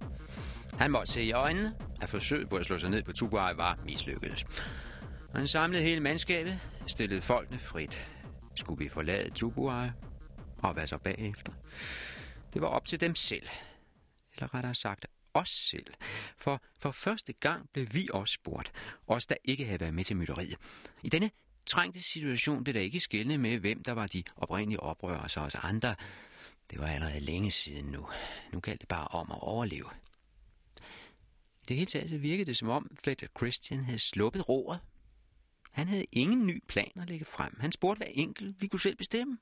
Han 0.78 0.90
måtte 0.90 1.12
se 1.12 1.22
i 1.22 1.32
øjnene, 1.32 1.74
at 2.02 2.08
forsøget 2.08 2.48
på 2.48 2.56
at 2.56 2.66
slå 2.66 2.78
sig 2.78 2.90
ned 2.90 3.02
på 3.02 3.12
Tugaj 3.12 3.52
var 3.52 3.78
mislykkedes. 3.84 4.44
Han 5.34 5.46
samlede 5.46 5.82
hele 5.82 6.00
mandskabet, 6.00 6.60
stillede 6.86 7.22
folkene 7.22 7.58
frit. 7.58 8.06
Skulle 8.54 8.84
vi 8.84 8.88
forlade 8.88 9.30
Tubuai, 9.30 9.90
og 10.58 10.72
hvad 10.72 10.86
så 10.86 10.98
bagefter? 10.98 11.52
Det 12.54 12.62
var 12.62 12.68
op 12.68 12.86
til 12.86 13.00
dem 13.00 13.14
selv. 13.14 13.48
Eller 14.34 14.54
rettere 14.54 14.74
sagt, 14.74 15.06
os 15.34 15.48
selv. 15.48 15.86
For 16.38 16.62
for 16.80 16.90
første 16.92 17.32
gang 17.32 17.68
blev 17.72 17.86
vi 17.92 18.08
også 18.12 18.34
spurgt. 18.34 18.72
Os, 19.06 19.26
der 19.26 19.36
ikke 19.44 19.64
havde 19.64 19.80
været 19.80 19.94
med 19.94 20.04
til 20.04 20.16
mytteriet. 20.16 20.56
I 21.02 21.08
denne 21.08 21.30
trængte 21.66 22.02
situation 22.02 22.64
blev 22.64 22.74
der 22.74 22.80
ikke 22.80 23.00
skældende 23.00 23.38
med, 23.38 23.58
hvem 23.58 23.82
der 23.82 23.92
var 23.92 24.06
de 24.06 24.22
oprindelige 24.36 24.80
oprørere, 24.80 25.28
så 25.28 25.40
os 25.40 25.54
andre 25.54 25.94
det 26.72 26.80
var 26.80 26.86
allerede 26.86 27.20
længe 27.20 27.50
siden 27.50 27.84
nu. 27.84 28.08
Nu 28.52 28.60
galt 28.60 28.80
det 28.80 28.88
bare 28.88 29.08
om 29.08 29.30
at 29.30 29.38
overleve. 29.40 29.90
I 31.62 31.64
det 31.68 31.76
hele 31.76 31.86
taget 31.86 32.22
virkede 32.22 32.46
det 32.46 32.56
som 32.56 32.68
om 32.68 32.96
Fletcher 33.04 33.28
Christian 33.38 33.84
havde 33.84 33.98
sluppet 33.98 34.48
roret. 34.48 34.80
Han 35.70 35.88
havde 35.88 36.06
ingen 36.12 36.46
ny 36.46 36.62
plan 36.68 36.92
at 36.96 37.08
lægge 37.08 37.24
frem. 37.24 37.60
Han 37.60 37.72
spurgte 37.72 37.98
hver 37.98 38.12
enkelt, 38.14 38.62
vi 38.62 38.66
kunne 38.66 38.80
selv 38.80 38.96
bestemme. 38.96 39.38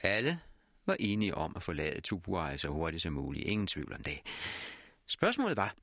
Alle 0.00 0.40
var 0.86 0.96
enige 1.00 1.34
om 1.34 1.52
at 1.56 1.62
forlade 1.62 2.00
Tubuai 2.00 2.58
så 2.58 2.68
hurtigt 2.68 3.02
som 3.02 3.12
muligt. 3.12 3.46
Ingen 3.46 3.66
tvivl 3.66 3.92
om 3.92 4.02
det. 4.02 4.18
Spørgsmålet 5.06 5.56
var, 5.56 5.74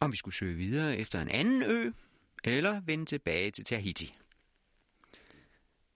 om 0.00 0.12
vi 0.12 0.16
skulle 0.16 0.34
søge 0.34 0.56
videre 0.56 0.96
efter 0.96 1.20
en 1.20 1.28
anden 1.28 1.62
ø, 1.62 1.92
eller 2.44 2.80
vende 2.80 3.04
tilbage 3.04 3.50
til 3.50 3.64
Tahiti. 3.64 4.14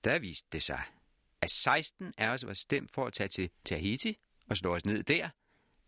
Der 0.05 0.19
viste 0.19 0.49
det 0.53 0.62
sig, 0.62 0.83
at 1.42 1.50
16 1.50 2.14
af 2.18 2.28
os 2.28 2.46
var 2.46 2.55
stemt 2.55 2.90
for 2.90 3.05
at 3.05 3.12
tage 3.12 3.28
til 3.28 3.50
Tahiti 3.64 4.18
og 4.50 4.57
slå 4.57 4.74
os 4.74 4.85
ned 4.85 5.02
der, 5.02 5.28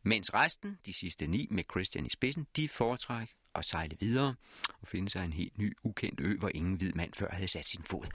mens 0.02 0.34
resten, 0.34 0.78
de 0.86 0.92
sidste 0.92 1.26
ni 1.26 1.48
med 1.50 1.64
Christian 1.70 2.06
i 2.06 2.10
spidsen, 2.10 2.46
de 2.56 2.68
foretræk 2.68 3.28
at 3.54 3.64
sejle 3.64 3.96
videre 4.00 4.34
og 4.80 4.88
finde 4.88 5.10
sig 5.10 5.24
en 5.24 5.32
helt 5.32 5.58
ny, 5.58 5.76
ukendt 5.82 6.20
ø, 6.20 6.36
hvor 6.38 6.50
ingen 6.54 6.76
hvid 6.76 6.92
mand 6.92 7.14
før 7.14 7.30
havde 7.30 7.48
sat 7.48 7.68
sin 7.68 7.82
fod. 7.82 8.06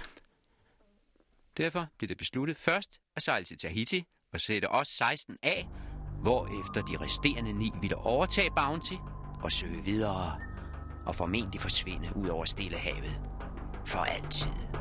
Derfor 1.58 1.88
blev 1.98 2.10
det 2.10 2.18
besluttet 2.18 2.58
først 2.58 3.00
at 3.16 3.24
sejle 3.24 3.46
til 3.46 3.58
Tahiti 3.58 4.04
og 4.34 4.42
sætte 4.42 4.70
os 4.70 4.88
16 4.88 5.38
af, 5.44 5.68
hvorefter 6.22 6.82
de 6.82 6.98
resterende 6.98 7.54
ni 7.54 7.72
ville 7.82 7.98
overtage 7.98 8.50
Bounty 8.56 8.96
og 9.44 9.52
søge 9.52 9.86
videre 9.86 10.40
og 11.06 11.16
formentlig 11.16 11.62
forsvinde 11.62 12.12
ud 12.16 12.28
over 12.28 12.46
Stillehavet 12.46 13.20
for 13.86 14.00
altid. 14.00 14.79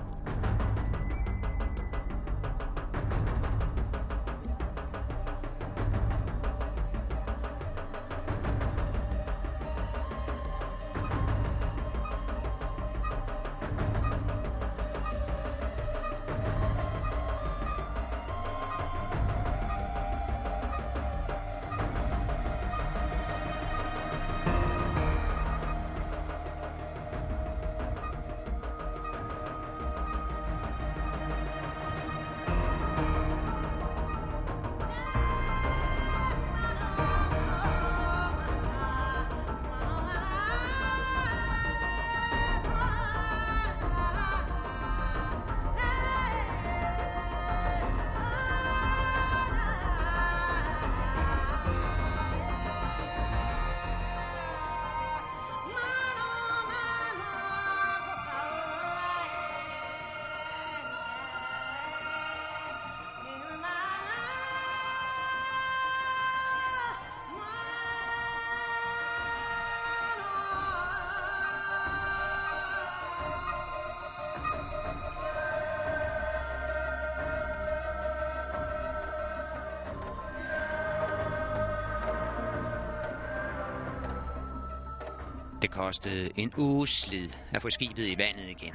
Det 85.68 85.76
kostede 85.76 86.30
en 86.36 86.52
uges 86.56 86.90
slid 86.90 87.30
at 87.54 87.62
få 87.62 87.70
skibet 87.70 88.06
i 88.06 88.18
vandet 88.18 88.48
igen. 88.48 88.74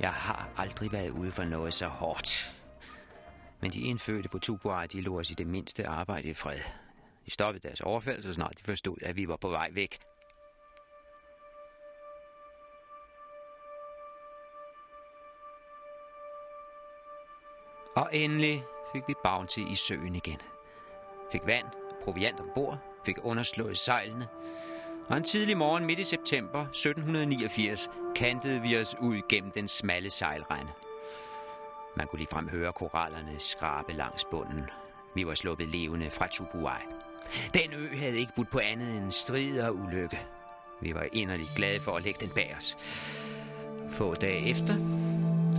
Jeg 0.00 0.12
har 0.12 0.48
aldrig 0.56 0.92
været 0.92 1.10
ude 1.10 1.32
for 1.32 1.44
noget 1.44 1.74
så 1.74 1.86
hårdt. 1.86 2.56
Men 3.60 3.70
de 3.72 3.80
indfødte 3.80 4.28
på 4.28 4.38
Tubuai, 4.38 4.86
de 4.86 5.00
lå 5.00 5.18
os 5.18 5.30
i 5.30 5.34
det 5.34 5.46
mindste 5.46 5.86
arbejde 5.86 6.28
i 6.28 6.34
fred. 6.34 6.58
De 7.26 7.30
stoppede 7.30 7.68
deres 7.68 7.80
overfald, 7.80 8.22
så 8.22 8.34
snart 8.34 8.58
de 8.58 8.64
forstod, 8.64 8.96
at 9.02 9.16
vi 9.16 9.28
var 9.28 9.36
på 9.36 9.48
vej 9.48 9.70
væk. 9.72 9.98
Og 17.96 18.08
endelig 18.12 18.64
fik 18.92 19.02
vi 19.08 19.14
Bounty 19.24 19.58
i 19.58 19.74
søen 19.74 20.14
igen. 20.14 20.38
Fik 21.32 21.46
vand, 21.46 21.66
proviant 22.04 22.40
ombord, 22.40 22.78
fik 23.06 23.16
underslået 23.22 23.78
sejlene, 23.78 24.28
og 25.08 25.16
en 25.16 25.24
tidlig 25.24 25.56
morgen 25.56 25.86
midt 25.86 25.98
i 25.98 26.04
september 26.04 26.60
1789 26.60 27.90
kantede 28.16 28.60
vi 28.60 28.76
os 28.76 28.96
ud 29.00 29.20
gennem 29.28 29.50
den 29.50 29.68
smalle 29.68 30.10
sejlrende. 30.10 30.72
Man 31.96 32.06
kunne 32.06 32.18
ligefrem 32.18 32.48
høre 32.48 32.72
korallerne 32.72 33.34
skrabe 33.38 33.92
langs 33.92 34.24
bunden. 34.30 34.62
Vi 35.14 35.26
var 35.26 35.34
sluppet 35.34 35.68
levende 35.68 36.10
fra 36.10 36.26
Tubuai. 36.26 36.80
Den 37.54 37.72
ø 37.74 37.96
havde 37.96 38.18
ikke 38.18 38.32
budt 38.36 38.50
på 38.50 38.58
andet 38.58 38.96
end 38.96 39.12
strid 39.12 39.60
og 39.60 39.76
ulykke. 39.76 40.20
Vi 40.82 40.94
var 40.94 41.06
inderligt 41.12 41.50
glade 41.56 41.80
for 41.80 41.92
at 41.92 42.04
lægge 42.04 42.26
den 42.26 42.34
bag 42.34 42.56
os. 42.58 42.76
Få 43.90 44.14
dage 44.14 44.50
efter 44.50 44.74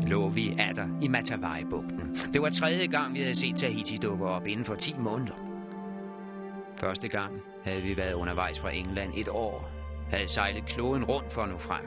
lå 0.07 0.29
vi 0.29 0.53
atter 0.59 0.87
i 1.01 1.07
Matavai-bugten. 1.07 2.17
Det 2.33 2.41
var 2.41 2.49
tredje 2.49 2.87
gang, 2.87 3.13
vi 3.13 3.19
havde 3.19 3.35
set 3.35 3.57
Tahiti 3.57 3.97
dukke 3.97 4.25
op 4.25 4.47
inden 4.47 4.65
for 4.65 4.75
10 4.75 4.93
måneder. 4.97 5.44
Første 6.77 7.07
gang 7.07 7.41
havde 7.63 7.81
vi 7.81 7.97
været 7.97 8.13
undervejs 8.13 8.59
fra 8.59 8.71
England 8.71 9.13
et 9.15 9.27
år. 9.29 9.69
Havde 10.09 10.27
sejlet 10.27 10.65
kloden 10.65 11.03
rundt 11.05 11.31
for 11.31 11.41
at 11.41 11.49
nå 11.49 11.57
frem. 11.57 11.85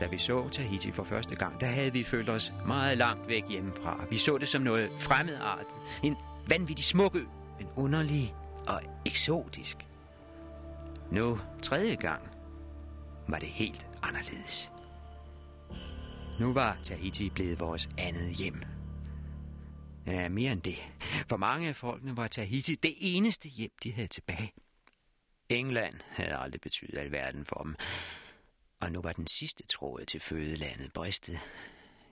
Da 0.00 0.06
vi 0.06 0.18
så 0.18 0.48
Tahiti 0.48 0.92
for 0.92 1.04
første 1.04 1.36
gang, 1.36 1.60
der 1.60 1.66
havde 1.66 1.92
vi 1.92 2.04
følt 2.04 2.28
os 2.28 2.52
meget 2.66 2.98
langt 2.98 3.28
væk 3.28 3.44
hjemmefra. 3.48 4.04
Vi 4.10 4.16
så 4.16 4.38
det 4.38 4.48
som 4.48 4.62
noget 4.62 4.88
fremmedart. 5.00 5.66
En 6.02 6.16
vanvittig 6.48 6.84
smuk 6.84 7.16
ø, 7.16 7.20
men 7.58 7.68
underlig 7.76 8.34
og 8.66 8.80
eksotisk. 9.06 9.86
Nu, 11.10 11.40
tredje 11.62 11.94
gang, 11.94 12.22
var 13.28 13.38
det 13.38 13.48
helt 13.48 13.86
anderledes. 14.02 14.70
Nu 16.40 16.52
var 16.52 16.78
Tahiti 16.82 17.30
blevet 17.30 17.60
vores 17.60 17.88
andet 17.98 18.28
hjem. 18.30 18.75
Ja, 20.06 20.28
mere 20.28 20.52
end 20.52 20.62
det. 20.62 20.78
For 21.28 21.36
mange 21.36 21.68
af 21.68 21.76
folkene 21.76 22.16
var 22.16 22.26
Tahiti 22.26 22.74
det 22.74 22.94
eneste 22.98 23.48
hjem, 23.48 23.70
de 23.82 23.92
havde 23.92 24.08
tilbage. 24.08 24.52
England 25.48 25.94
havde 26.08 26.36
aldrig 26.36 26.60
betydet 26.60 26.98
alverden 26.98 27.44
for 27.44 27.62
dem. 27.62 27.74
Og 28.80 28.92
nu 28.92 29.00
var 29.02 29.12
den 29.12 29.26
sidste 29.26 29.66
tråd 29.66 30.04
til 30.04 30.20
fødelandet 30.20 30.92
bristet. 30.92 31.38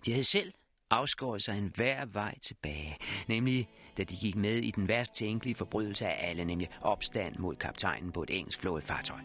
De 0.06 0.12
havde 0.12 0.24
selv 0.24 0.52
afskåret 0.90 1.42
sig 1.42 1.58
en 1.58 1.72
hver 1.74 2.04
vej 2.04 2.38
tilbage, 2.38 2.96
nemlig 3.28 3.68
da 3.96 4.04
de 4.04 4.16
gik 4.16 4.36
med 4.36 4.56
i 4.56 4.70
den 4.70 4.88
værst 4.88 5.14
tænkelige 5.14 5.54
forbrydelse 5.54 6.06
af 6.06 6.28
alle, 6.30 6.44
nemlig 6.44 6.68
opstand 6.80 7.36
mod 7.38 7.56
kaptajnen 7.56 8.12
på 8.12 8.22
et 8.22 8.30
engelsk 8.30 8.60
flådefartøj. 8.60 9.20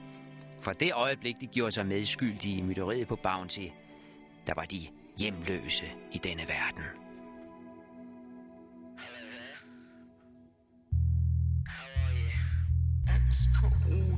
Fra 0.62 0.74
det 0.74 0.94
øjeblik, 0.94 1.36
de 1.42 1.48
gjorde 1.48 1.72
sig 1.72 1.86
medskyldige 1.86 2.58
i 2.58 2.62
mytteriet 2.62 3.08
på 3.08 3.16
Bounty, 3.16 3.68
der 4.48 4.54
var 4.56 4.66
de 4.66 4.88
hjemløse 5.18 5.86
i 6.12 6.18
denne 6.18 6.48
verden. 6.48 7.09
Oh. 13.62 14.09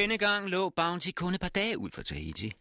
Denne 0.00 0.18
gang 0.18 0.48
lå 0.48 0.70
Bounty 0.70 1.10
kun 1.10 1.34
et 1.34 1.40
par 1.40 1.48
dage 1.48 1.78
ud 1.78 1.90
for 1.90 2.02
Tahiti. 2.02 2.52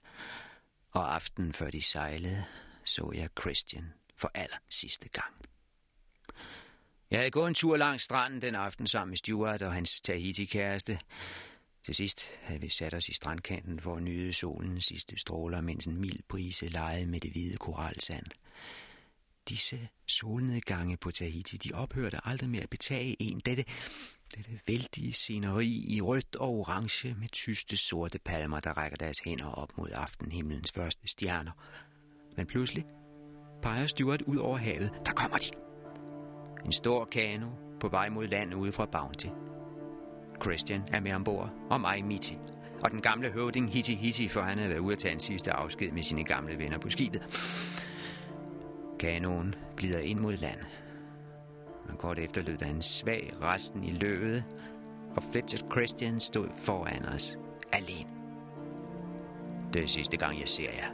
Og 0.92 1.16
aftenen 1.16 1.54
før 1.54 1.70
de 1.70 1.82
sejlede, 1.82 2.46
så 2.84 3.12
jeg 3.16 3.30
Christian 3.42 3.94
for 4.18 4.32
aller 4.34 4.58
sidste 4.70 5.10
gang. 5.10 5.34
Jeg 7.12 7.20
havde 7.20 7.32
gået 7.32 7.48
en 7.48 7.54
tur 7.54 7.78
langs 7.78 8.04
stranden 8.04 8.42
den 8.42 8.56
aften 8.56 8.88
sammen 8.88 9.10
med 9.10 9.18
Stuart 9.18 9.62
og 9.62 9.74
hans 9.74 10.02
Tahiti-kæreste. 10.02 11.00
Til 11.86 11.96
sidst 11.96 12.30
havde 12.42 12.62
vi 12.62 12.70
sat 12.70 12.94
os 12.94 13.10
i 13.10 13.14
strandkanten 13.14 13.80
for 13.80 13.96
at 13.96 14.04
nyde 14.04 14.34
solens 14.34 14.86
sidste 14.86 15.20
stråler, 15.20 15.62
mens 15.62 15.86
en 15.86 16.02
mild 16.02 16.20
brise 16.30 16.68
legede 16.68 17.06
med 17.06 17.20
det 17.20 17.32
hvide 17.32 17.58
koralsand. 17.58 18.26
disse 19.50 19.90
solnedgange 20.08 20.98
på 20.98 21.12
Tahiti, 21.12 21.58
de 21.58 21.74
ophørte 21.74 22.20
aldrig 22.24 22.50
med 22.50 22.60
at 22.60 22.70
betage 22.70 23.22
en. 23.22 23.40
Dette, 23.40 23.66
dette 24.36 24.60
vældige 24.68 25.14
sceneri 25.14 25.86
i 25.88 26.02
rødt 26.02 26.36
og 26.36 26.50
orange 26.50 27.16
med 27.20 27.28
tyste 27.28 27.78
sorte 27.78 28.20
palmer, 28.20 28.60
der 28.60 28.78
rækker 28.78 28.98
deres 28.98 29.20
hænder 29.20 29.52
op 29.52 29.78
mod 29.78 29.90
aftenhimlens 29.94 30.72
første 30.72 31.08
stjerner. 31.08 31.52
Men 32.38 32.46
pludselig 32.46 32.86
peger 33.62 33.88
Stuart 33.88 34.22
ud 34.22 34.38
over 34.38 34.58
havet. 34.58 34.92
Der 35.06 35.12
kommer 35.12 35.38
de. 35.38 35.50
En 36.66 36.72
stor 36.72 37.06
kano 37.06 37.48
på 37.80 37.90
vej 37.90 38.10
mod 38.10 38.28
land 38.28 38.56
ude 38.56 38.72
fra 38.72 38.86
Bounty. 38.86 39.28
Christian 40.42 40.82
er 40.94 41.00
med 41.00 41.14
ombord, 41.14 41.50
og 41.70 41.82
mig 41.82 42.06
Mitty. 42.06 42.34
Og 42.84 42.92
den 42.92 43.02
gamle 43.02 43.32
høvding 43.32 43.72
Hiti 43.72 43.96
Hiti, 43.96 44.28
for 44.28 44.42
han 44.42 44.58
havde 44.58 44.70
været 44.70 44.80
ude 44.80 44.94
at 44.94 45.00
tage 45.00 45.14
en 45.14 45.20
sidste 45.20 45.52
afsked 45.52 45.92
med 45.92 46.04
sine 46.04 46.24
gamle 46.24 46.58
venner 46.58 46.78
på 46.78 46.90
skibet. 46.90 47.22
Kanoen 49.00 49.56
glider 49.78 50.00
ind 50.00 50.20
mod 50.20 50.38
land. 50.38 50.60
Og 51.92 51.98
kort 51.98 52.20
efter 52.20 52.42
lød 52.42 52.58
der 52.58 52.66
en 52.66 52.82
svag 52.82 53.32
resten 53.42 53.84
i 53.84 53.92
løbet, 53.92 54.44
og 55.16 55.24
Fletcher 55.24 55.68
Christian 55.72 56.20
stod 56.20 56.48
foran 56.58 57.06
os, 57.06 57.40
alene. 57.72 58.10
Det 59.74 59.84
er 59.84 59.88
sidste 59.88 60.18
gang, 60.18 60.40
jeg 60.40 60.48
ser 60.48 60.72
jer. 60.72 60.90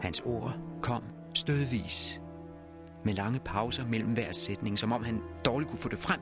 Hans 0.00 0.20
ord 0.20 0.56
kom 0.82 1.02
stødvis, 1.34 2.22
med 3.04 3.14
lange 3.14 3.40
pauser 3.40 3.86
mellem 3.86 4.12
hver 4.12 4.32
sætning, 4.32 4.78
som 4.78 4.92
om 4.92 5.04
han 5.04 5.22
dårligt 5.44 5.70
kunne 5.70 5.78
få 5.78 5.88
det 5.88 5.98
frem. 5.98 6.20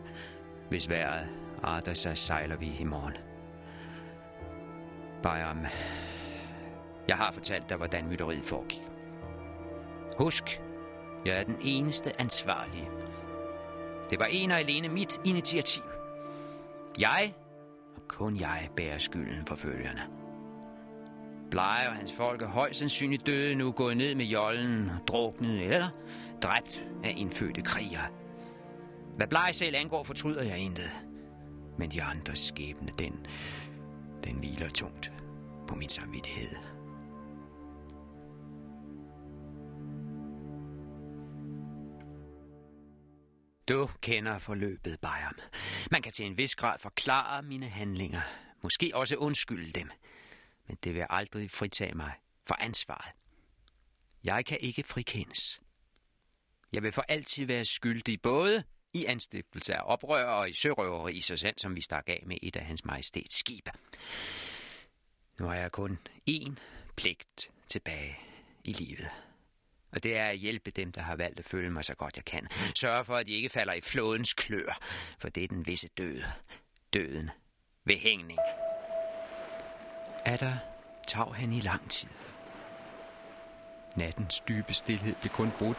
Hvis 0.69 0.89
vejret 0.89 1.29
arter 1.63 1.95
sig, 1.95 2.17
sejler 2.17 2.57
vi 2.57 2.77
i 2.81 2.85
morgen. 2.85 3.15
Bayram, 5.23 5.67
jeg 7.09 7.17
har 7.17 7.33
fortalt 7.33 7.69
dig, 7.69 7.77
hvordan 7.77 8.09
mytteriet 8.09 8.45
foregik. 8.45 8.83
Husk, 10.19 10.63
jeg 11.27 11.37
er 11.41 11.45
den 11.45 11.57
eneste 11.61 12.21
ansvarlige. 12.21 12.89
Det 14.11 14.19
var 14.19 14.27
en 14.27 14.51
og 14.51 14.59
alene 14.59 14.89
mit 14.89 15.21
initiativ. 15.25 15.83
Jeg, 16.99 17.35
og 17.97 18.03
kun 18.09 18.41
jeg, 18.41 18.69
bærer 18.77 18.99
skylden 18.99 19.47
for 19.47 19.57
følgerne. 19.57 20.03
Blege 21.51 21.89
og 21.89 21.95
hans 21.95 22.13
folk 22.13 22.43
er 22.43 22.47
højst 22.47 22.79
sandsynligt 22.79 23.27
døde 23.27 23.55
nu, 23.55 23.73
gået 23.73 23.97
ned 23.97 24.15
med 24.15 24.25
jollen, 24.25 24.91
druknet 25.07 25.63
eller 25.63 25.89
dræbt 26.43 26.83
af 27.05 27.15
indfødte 27.17 27.63
krigere. 27.63 28.07
Hvad 29.17 29.27
Blege 29.27 29.53
selv 29.53 29.77
angår, 29.77 30.05
fortryder 30.05 30.43
jeg 30.43 30.59
intet. 30.59 30.91
Men 31.79 31.91
de 31.91 32.03
andres 32.03 32.39
skæbne, 32.39 32.93
den, 32.99 33.27
den 34.25 34.35
hviler 34.37 34.69
tungt 34.69 35.13
på 35.69 35.75
min 35.75 35.89
samvittighed. 35.89 36.49
Du 43.69 43.91
kender 44.01 44.39
forløbet, 44.39 45.01
Bayern. 45.01 45.41
Man 45.91 46.03
kan 46.03 46.13
til 46.13 46.27
en 46.27 46.39
vis 46.39 46.55
grad 46.55 46.79
forklare 46.79 47.43
mine 47.43 47.69
handlinger. 47.69 48.21
Måske 48.63 48.91
også 48.95 49.17
undskylde 49.17 49.73
dem. 49.73 49.91
Men 50.67 50.79
det 50.85 50.95
vil 50.95 51.07
aldrig 51.11 51.51
fritage 51.51 51.95
mig 51.95 52.13
for 52.47 52.57
ansvaret. 52.61 53.15
Jeg 54.25 54.45
kan 54.45 54.59
ikke 54.61 54.83
frikendes. 54.83 55.61
Jeg 56.73 56.83
vil 56.83 56.93
for 56.93 57.05
altid 57.09 57.45
være 57.45 57.65
skyldig 57.65 58.23
både 58.23 58.65
i 58.95 59.05
anstiftelse 59.05 59.75
af 59.75 59.83
oprør 59.85 60.25
og 60.25 60.51
i 60.51 60.53
sørøveri 60.53 61.13
i 61.13 61.21
så 61.21 61.37
sandt, 61.37 61.61
som 61.61 61.77
vi 61.77 61.81
stak 61.81 62.09
af 62.09 62.23
med 62.27 62.37
et 62.43 62.57
af 62.57 62.65
hans 62.65 62.85
majestæts 62.85 63.39
skibe. 63.39 63.71
Nu 65.39 65.47
har 65.47 65.55
jeg 65.55 65.73
kun 65.73 65.99
én 66.31 66.53
pligt 66.97 67.51
tilbage 67.69 68.19
i 68.65 68.73
livet. 68.73 69.26
Og 69.93 70.03
det 70.03 70.17
er 70.17 70.25
at 70.25 70.39
hjælpe 70.39 70.71
dem, 70.71 70.93
der 70.93 71.03
har 71.03 71.17
valgt 71.17 71.39
at 71.39 71.45
følge 71.45 71.71
mig 71.71 71.85
så 71.85 71.95
godt 71.95 72.17
jeg 72.17 72.25
kan. 72.25 72.49
Sørge 72.81 73.05
for, 73.05 73.17
at 73.17 73.27
de 73.27 73.33
ikke 73.33 73.49
falder 73.49 73.73
i 73.73 73.81
flodens 73.81 74.35
klør, 74.35 74.79
for 75.19 75.29
det 75.29 75.45
er 75.45 75.49
den 75.49 75.67
visse 75.67 75.89
død. 75.89 76.23
Døden 76.93 77.31
ved 77.85 77.97
hængning. 77.97 78.39
Er 80.25 80.37
der 80.37 80.57
tav 81.09 81.35
han 81.35 81.53
i 81.53 81.61
lang 81.61 81.91
tid. 81.91 82.09
Nattens 83.97 84.41
dybe 84.41 84.75
stillhed 84.75 85.15
blev 85.21 85.31
kun 85.31 85.51
brudt 85.59 85.79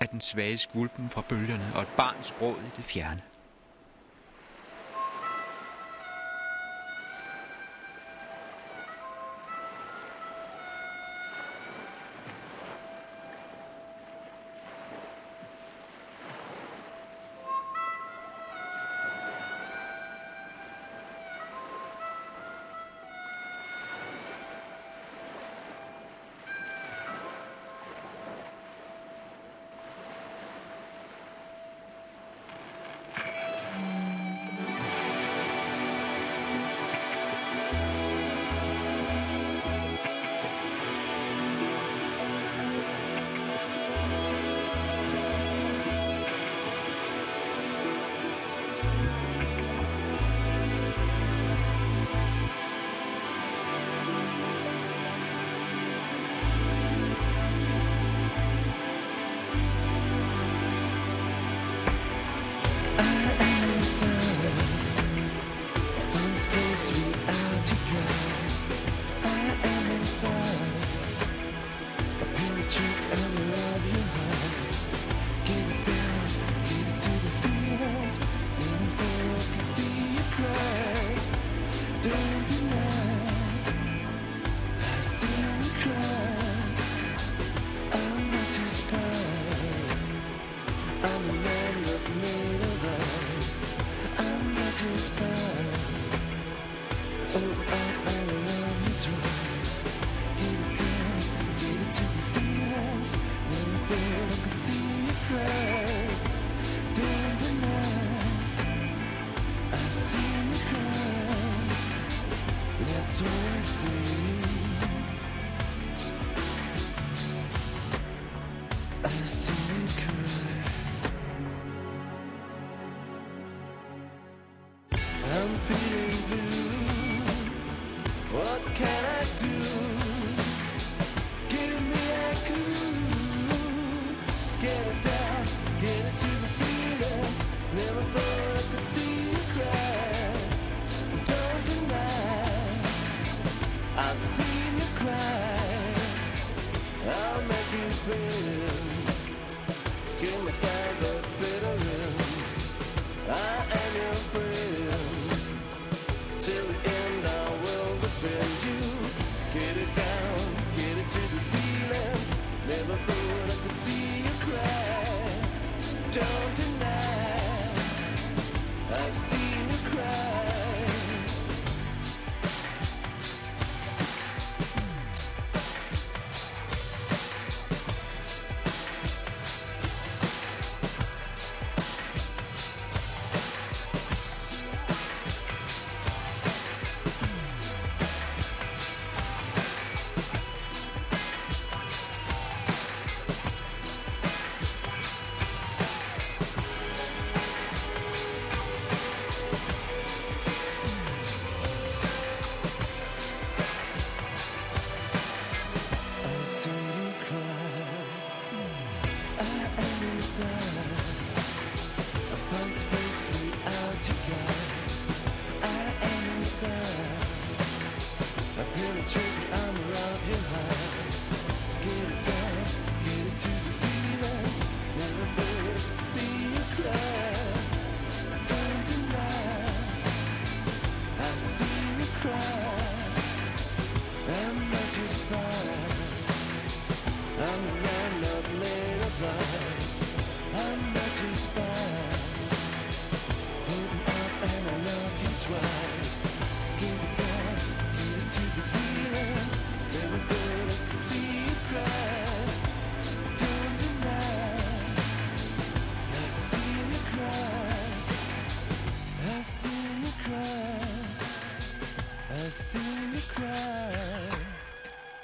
af 0.00 0.08
den 0.08 0.20
svage 0.20 0.58
skvulpen 0.58 1.08
fra 1.08 1.22
bølgerne 1.28 1.72
og 1.74 1.82
et 1.82 1.88
barns 1.96 2.34
råd 2.40 2.56
i 2.56 2.70
det 2.76 2.84
fjerne. 2.84 3.22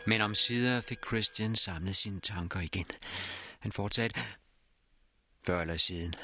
Men 0.07 0.21
om 0.21 0.35
sider 0.35 0.81
fik 0.81 0.99
Christian 1.07 1.57
samlet 1.57 1.97
sine 1.97 2.21
tanker 2.21 2.61
igen. 2.61 2.87
Han 3.59 3.73
fortsatte, 3.73 4.21
før 5.47 5.61
eller 5.61 5.77
siden, 5.77 6.15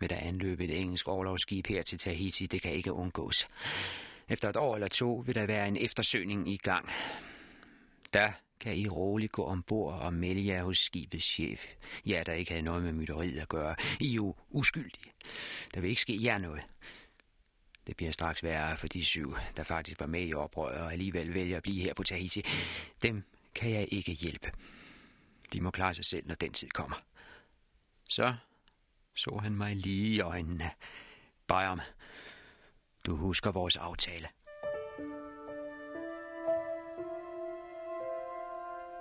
vil 0.00 0.10
der 0.10 0.16
anløbe 0.16 0.64
et 0.64 0.80
engelsk 0.80 1.08
overlovsskib 1.08 1.66
her 1.66 1.82
til 1.82 1.98
Tahiti. 1.98 2.46
Det 2.46 2.62
kan 2.62 2.72
ikke 2.72 2.92
undgås. 2.92 3.46
Efter 4.28 4.48
et 4.48 4.56
år 4.56 4.74
eller 4.74 4.88
to 4.88 5.22
vil 5.26 5.34
der 5.34 5.46
være 5.46 5.68
en 5.68 5.76
eftersøgning 5.76 6.48
i 6.48 6.56
gang. 6.56 6.90
Der 8.14 8.32
kan 8.60 8.76
I 8.76 8.88
roligt 8.88 9.32
gå 9.32 9.44
ombord 9.44 10.00
og 10.00 10.14
melde 10.14 10.46
jer 10.46 10.62
hos 10.62 10.78
skibets 10.78 11.24
chef. 11.24 11.66
Ja, 12.06 12.22
der 12.26 12.32
ikke 12.32 12.50
havde 12.50 12.64
noget 12.64 12.82
med 12.82 12.92
mytteriet 12.92 13.38
at 13.38 13.48
gøre. 13.48 13.76
I 14.00 14.10
er 14.10 14.14
jo 14.14 14.36
uskyldige. 14.50 15.12
Der 15.74 15.80
vil 15.80 15.90
ikke 15.90 16.02
ske 16.02 16.18
jer 16.24 16.38
noget. 16.38 16.62
Det 17.86 17.96
bliver 17.96 18.12
straks 18.12 18.42
værre 18.42 18.76
for 18.76 18.86
de 18.86 19.04
syv, 19.04 19.36
der 19.56 19.62
faktisk 19.62 20.00
var 20.00 20.06
med 20.06 20.26
i 20.26 20.34
oprøret 20.34 20.80
og 20.80 20.92
alligevel 20.92 21.34
vælger 21.34 21.56
at 21.56 21.62
blive 21.62 21.82
her 21.82 21.94
på 21.94 22.02
Tahiti. 22.02 22.44
Dem 23.02 23.24
kan 23.54 23.70
jeg 23.70 23.88
ikke 23.90 24.12
hjælpe. 24.12 24.52
De 25.52 25.60
må 25.60 25.70
klare 25.70 25.94
sig 25.94 26.04
selv, 26.04 26.26
når 26.26 26.34
den 26.34 26.52
tid 26.52 26.68
kommer. 26.68 26.96
Så 28.08 28.34
så 29.14 29.38
han 29.42 29.54
mig 29.54 29.76
lige 29.76 30.16
i 30.16 30.20
øjnene. 30.20 30.70
Bayram, 31.46 31.80
du 33.06 33.16
husker 33.16 33.52
vores 33.52 33.76
aftale. 33.76 34.28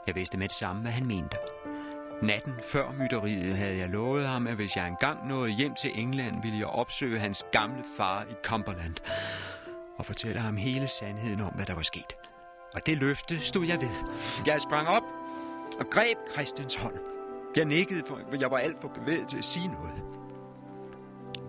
Jeg 0.08 0.16
vidste 0.16 0.38
med 0.38 0.48
det 0.48 0.56
samme, 0.56 0.82
hvad 0.82 0.92
han 0.92 1.06
mente. 1.06 1.38
Natten 2.22 2.54
før 2.64 2.92
mytteriet 2.92 3.58
havde 3.58 3.78
jeg 3.78 3.90
lovet 3.90 4.28
ham, 4.28 4.48
at 4.48 4.56
hvis 4.56 4.76
jeg 4.76 4.88
engang 4.88 5.28
nåede 5.28 5.52
hjem 5.52 5.76
til 5.76 5.92
England, 6.00 6.42
ville 6.42 6.58
jeg 6.58 6.68
opsøge 6.68 7.20
hans 7.20 7.46
gamle 7.52 7.84
far 7.98 8.24
i 8.24 8.34
Cumberland 8.44 8.96
og 9.98 10.06
fortælle 10.06 10.42
ham 10.42 10.58
hele 10.58 10.88
sandheden 10.88 11.42
om, 11.42 11.54
hvad 11.54 11.66
der 11.66 11.76
var 11.76 11.82
sket. 11.82 12.14
Og 12.74 12.86
det 12.86 12.98
løfte 12.98 13.40
stod 13.40 13.66
jeg 13.66 13.82
ved. 13.82 14.14
Jeg 14.46 14.62
sprang 14.62 14.88
op 14.88 15.04
og 15.80 15.86
greb 15.92 16.18
Christians 16.34 16.76
hånd. 16.76 16.96
Jeg 17.58 17.66
nikkede, 17.66 18.04
for 18.08 18.20
jeg 18.40 18.52
var 18.52 18.58
alt 18.58 18.82
for 18.82 18.88
bevæget 18.88 19.28
til 19.28 19.38
at 19.38 19.46
sige 19.46 19.68
noget. 19.68 20.04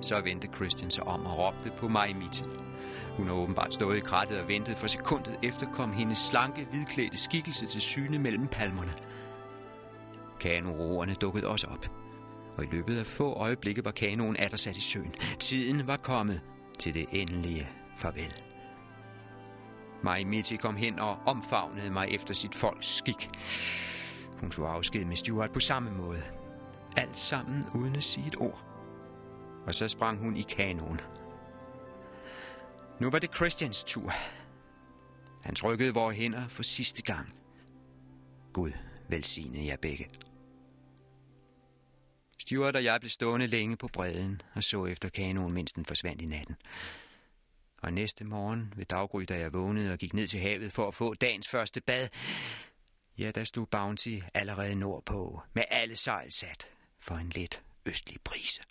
Så 0.00 0.20
vendte 0.20 0.48
Christian 0.54 0.90
sig 0.90 1.04
om 1.04 1.26
og 1.26 1.38
råbte 1.38 1.72
på 1.78 1.88
mig 1.88 2.10
i 2.10 2.12
mit. 2.12 2.44
Hun 3.16 3.26
har 3.26 3.34
åbenbart 3.34 3.74
stået 3.74 3.96
i 3.96 4.00
krattet 4.00 4.40
og 4.40 4.48
ventet, 4.48 4.78
for 4.78 4.86
sekundet 4.86 5.38
efter 5.42 5.66
kom 5.66 5.92
hendes 5.92 6.18
slanke, 6.18 6.66
hvidklædte 6.70 7.18
skikkelse 7.18 7.66
til 7.66 7.80
syne 7.80 8.18
mellem 8.18 8.48
palmerne. 8.48 8.92
Kanoroerne 10.40 11.14
dukkede 11.14 11.48
også 11.48 11.66
op, 11.66 11.86
og 12.56 12.64
i 12.64 12.68
løbet 12.72 12.98
af 12.98 13.06
få 13.06 13.32
øjeblikke 13.32 13.84
var 13.84 13.90
kanoen 13.90 14.36
atter 14.36 14.56
sat 14.56 14.76
i 14.76 14.80
søen. 14.80 15.14
Tiden 15.38 15.86
var 15.86 15.96
kommet 15.96 16.40
til 16.78 16.94
det 16.94 17.06
endelige 17.12 17.68
farvel. 17.98 18.42
Mai 20.02 20.24
Mitty 20.24 20.56
kom 20.56 20.76
hen 20.76 20.98
og 20.98 21.18
omfavnede 21.26 21.90
mig 21.90 22.08
efter 22.08 22.34
sit 22.34 22.54
folks 22.54 22.96
skik. 22.96 23.28
Hun 24.40 24.50
tog 24.50 24.74
afsked 24.74 25.04
med 25.04 25.16
Stuart 25.16 25.52
på 25.52 25.60
samme 25.60 25.90
måde. 25.90 26.22
Alt 26.96 27.16
sammen 27.16 27.64
uden 27.74 27.96
at 27.96 28.02
sige 28.02 28.26
et 28.26 28.36
ord. 28.36 28.64
Og 29.66 29.74
så 29.74 29.88
sprang 29.88 30.18
hun 30.18 30.36
i 30.36 30.42
kanoen. 30.42 31.00
Nu 33.00 33.10
var 33.10 33.18
det 33.18 33.36
Christians 33.36 33.84
tur. 33.84 34.12
Han 35.42 35.54
trykkede 35.54 35.94
vores 35.94 36.16
hænder 36.16 36.48
for 36.48 36.62
sidste 36.62 37.02
gang. 37.02 37.34
Gud 38.52 38.70
velsigne 39.08 39.66
jer 39.66 39.76
begge. 39.76 40.08
Stuart 42.50 42.76
og 42.76 42.84
jeg 42.84 43.00
blev 43.00 43.10
stående 43.10 43.46
længe 43.46 43.76
på 43.76 43.88
bredden 43.88 44.42
og 44.54 44.64
så 44.64 44.86
efter 44.86 45.08
kanoen, 45.08 45.52
mens 45.52 45.72
den 45.72 45.84
forsvandt 45.84 46.22
i 46.22 46.26
natten. 46.26 46.56
Og 47.82 47.92
næste 47.92 48.24
morgen 48.24 48.72
ved 48.76 48.84
daggry, 48.84 49.24
da 49.28 49.38
jeg 49.38 49.52
vågnede 49.52 49.92
og 49.92 49.98
gik 49.98 50.14
ned 50.14 50.26
til 50.26 50.40
havet 50.40 50.72
for 50.72 50.88
at 50.88 50.94
få 50.94 51.14
dagens 51.14 51.48
første 51.48 51.80
bad, 51.80 52.08
ja, 53.18 53.30
der 53.30 53.44
stod 53.44 53.66
Bounty 53.66 54.18
allerede 54.34 54.74
nordpå 54.74 55.42
med 55.52 55.62
alle 55.70 55.96
sejl 55.96 56.32
sat 56.32 56.68
for 57.00 57.14
en 57.14 57.28
lidt 57.28 57.62
østlig 57.86 58.16
brise. 58.24 58.62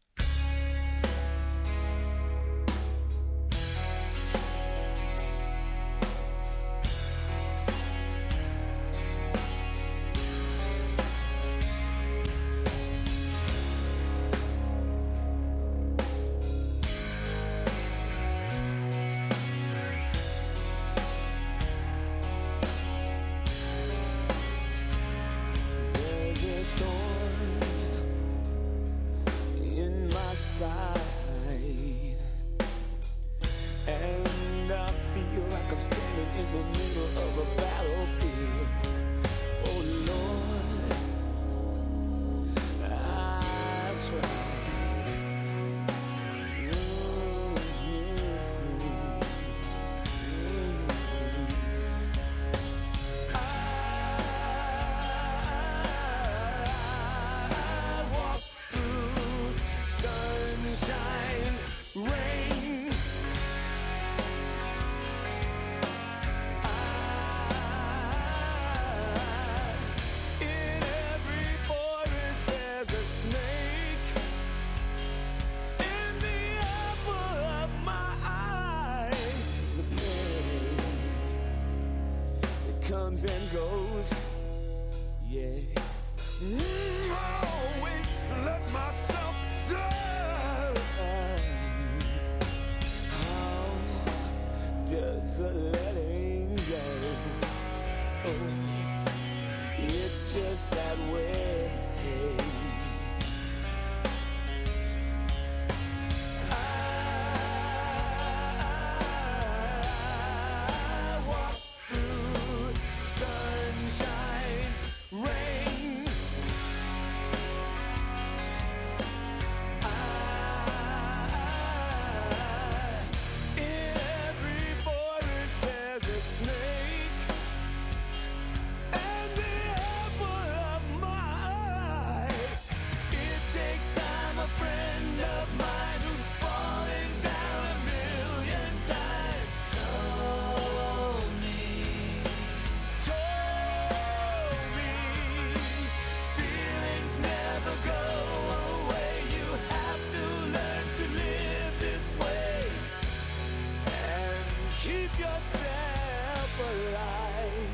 yourself 155.19 156.61
alive. 156.71 157.69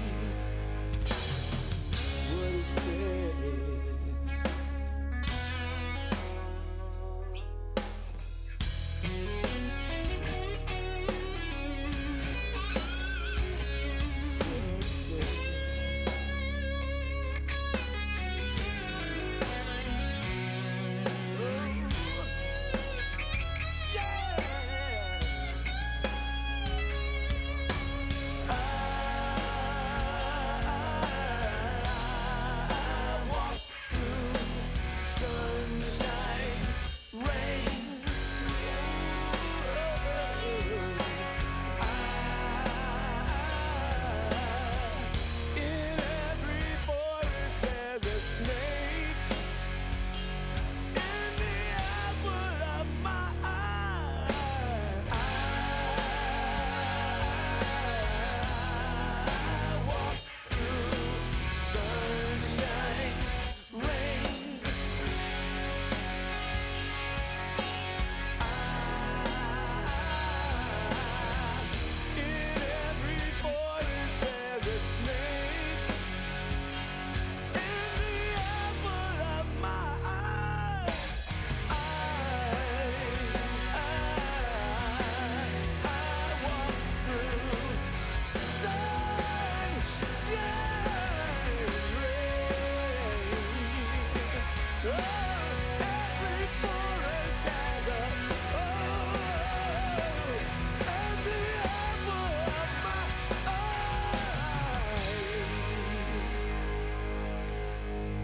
That's 1.91 2.31
what 2.31 2.53
it 2.53 2.65
says. 2.65 3.74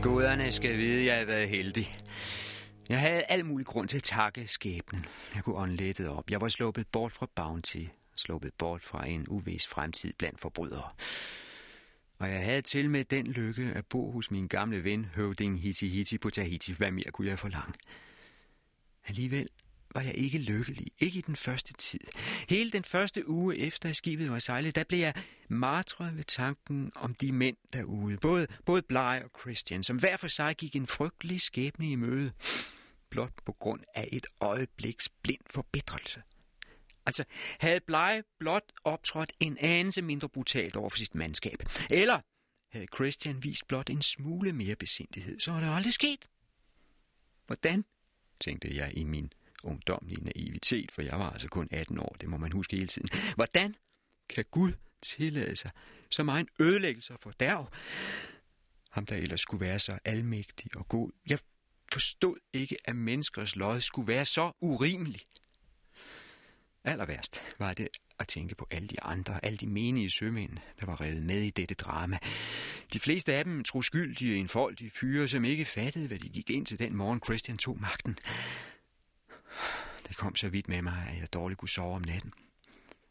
Guderne 0.04 0.52
skal 0.52 0.78
vide, 0.78 0.99
at 0.99 1.06
jeg 1.06 1.18
har 1.18 1.26
været 1.26 1.49
heldig. 1.49 1.95
Jeg 2.89 2.99
havde 2.99 3.24
al 3.24 3.45
mulig 3.45 3.68
grund 3.68 3.88
til 3.88 3.97
at 3.97 4.04
takke 4.04 4.47
skæbnen. 4.47 5.06
Jeg 5.36 5.43
kunne 5.43 5.56
ånde 5.56 6.10
op. 6.10 6.32
Jeg 6.32 6.41
var 6.41 6.47
sluppet 6.47 6.88
bort 6.88 7.14
fra 7.14 7.28
Bounty. 7.36 7.84
Sluppet 8.16 8.54
bort 8.58 8.84
fra 8.84 9.08
en 9.08 9.26
uvis 9.30 9.68
fremtid 9.68 10.14
blandt 10.18 10.41
forbrydere. 10.41 10.89
Og 12.20 12.30
jeg 12.30 12.43
havde 12.43 12.62
til 12.62 12.89
med 12.89 13.04
den 13.04 13.28
lykke 13.28 13.72
at 13.76 13.86
bo 13.86 14.12
hos 14.12 14.32
min 14.32 14.47
gamle 14.47 14.84
ven, 14.84 15.06
høvding 15.16 15.62
Hiti 15.62 15.88
Hiti 15.88 16.18
på 16.18 16.30
Tahiti. 16.30 16.74
Hvad 16.74 16.91
mere 16.91 17.12
kunne 17.12 17.30
jeg 17.30 17.39
forlange? 17.39 17.74
Alligevel 19.08 19.47
var 19.95 20.01
jeg 20.01 20.15
ikke 20.15 20.37
lykkelig. 20.37 20.87
Ikke 20.99 21.19
i 21.19 21.21
den 21.21 21.35
første 21.35 21.73
tid. 21.73 21.99
Hele 22.49 22.71
den 22.71 22.83
første 22.83 23.29
uge 23.29 23.57
efter 23.57 23.93
skibet 23.93 24.31
var 24.31 24.39
sejlet, 24.39 24.75
der 24.75 24.83
blev 24.83 24.99
jeg 24.99 25.13
martret 25.49 26.17
ved 26.17 26.23
tanken 26.23 26.91
om 26.95 27.13
de 27.13 27.31
mænd 27.31 27.57
derude. 27.73 28.17
Både, 28.17 28.47
både 28.65 28.81
Bly 28.81 28.95
og 28.97 29.31
Christian, 29.39 29.83
som 29.83 29.97
hver 29.97 30.17
for 30.17 30.27
sig 30.27 30.55
gik 30.55 30.75
en 30.75 30.87
frygtelig 30.87 31.41
skæbne 31.41 31.91
i 31.91 31.95
møde. 31.95 32.31
Blot 33.09 33.33
på 33.45 33.51
grund 33.51 33.81
af 33.95 34.09
et 34.11 34.25
øjebliks 34.41 35.09
blind 35.09 35.41
forbedrelse. 35.49 36.21
Altså, 37.05 37.23
havde 37.59 37.79
Bly 37.79 38.21
blot 38.39 38.71
optrådt 38.83 39.33
en 39.39 39.57
anelse 39.59 40.01
mindre 40.01 40.29
brutalt 40.29 40.75
over 40.75 40.89
for 40.89 40.97
sit 40.97 41.15
mandskab, 41.15 41.63
eller 41.89 42.19
havde 42.71 42.87
Christian 42.95 43.43
vist 43.43 43.67
blot 43.67 43.89
en 43.89 44.01
smule 44.01 44.53
mere 44.53 44.75
besindighed, 44.75 45.39
så 45.39 45.51
var 45.51 45.59
det 45.59 45.75
aldrig 45.75 45.93
sket. 45.93 46.27
Hvordan, 47.47 47.85
tænkte 48.39 48.75
jeg 48.75 48.97
i 48.97 49.03
min 49.03 49.31
ungdomlige 49.64 50.24
naivitet, 50.24 50.91
for 50.91 51.01
jeg 51.01 51.20
var 51.20 51.30
altså 51.30 51.47
kun 51.47 51.68
18 51.72 51.99
år, 51.99 52.16
det 52.22 52.30
må 52.30 52.38
man 52.38 52.51
huske 52.51 52.76
hele 52.76 52.88
tiden. 52.88 53.07
Hvordan 53.36 53.76
kan 54.30 54.45
Gud 54.51 54.74
tillade 55.01 55.55
sig 55.55 55.72
så 56.09 56.24
meget 56.24 56.47
ødelæggelse 56.59 57.14
for 57.20 57.32
derv? 57.32 57.70
Ham, 58.91 59.05
der 59.05 59.16
ellers 59.16 59.41
skulle 59.41 59.66
være 59.66 59.80
så 59.80 59.99
almægtig 60.05 60.78
og 60.78 60.88
god. 60.88 61.12
Jeg 61.30 61.39
forstod 61.93 62.38
ikke, 62.53 62.78
at 62.86 62.95
menneskers 62.95 63.55
lod 63.55 63.82
skulle 63.82 64.07
være 64.07 64.26
så 64.26 64.51
urimelig. 64.62 65.22
Aller 66.84 67.05
værst 67.05 67.43
var 67.59 67.74
det 67.74 67.88
at 68.20 68.28
tænke 68.28 68.55
på 68.55 68.68
alle 68.72 68.88
de 68.88 69.01
andre, 69.01 69.45
alle 69.45 69.57
de 69.57 69.68
menige 69.68 70.09
sømænd, 70.09 70.57
der 70.80 70.86
var 70.86 71.01
revet 71.01 71.24
med 71.24 71.41
i 71.41 71.49
dette 71.49 71.76
drama. 71.76 72.18
De 72.93 72.99
fleste 72.99 73.34
af 73.34 73.43
dem 73.43 73.64
troskyldige, 73.64 74.38
enfoldige 74.38 74.89
fyre, 74.89 75.28
som 75.28 75.45
ikke 75.45 75.66
fattede, 75.66 76.07
hvad 76.07 76.20
de 76.20 76.30
gik 76.30 76.49
ind 76.49 76.66
til 76.66 76.80
den 76.80 76.95
morgen, 76.95 77.22
Christian 77.26 77.57
tog 77.57 77.80
magten. 77.82 78.18
Det 80.08 80.18
kom 80.18 80.36
så 80.36 80.49
vidt 80.49 80.70
med 80.70 80.82
mig, 80.82 81.08
at 81.14 81.20
jeg 81.20 81.34
dårligt 81.34 81.60
kunne 81.60 81.70
sove 81.70 81.95
om 81.95 82.02
natten. 82.02 82.34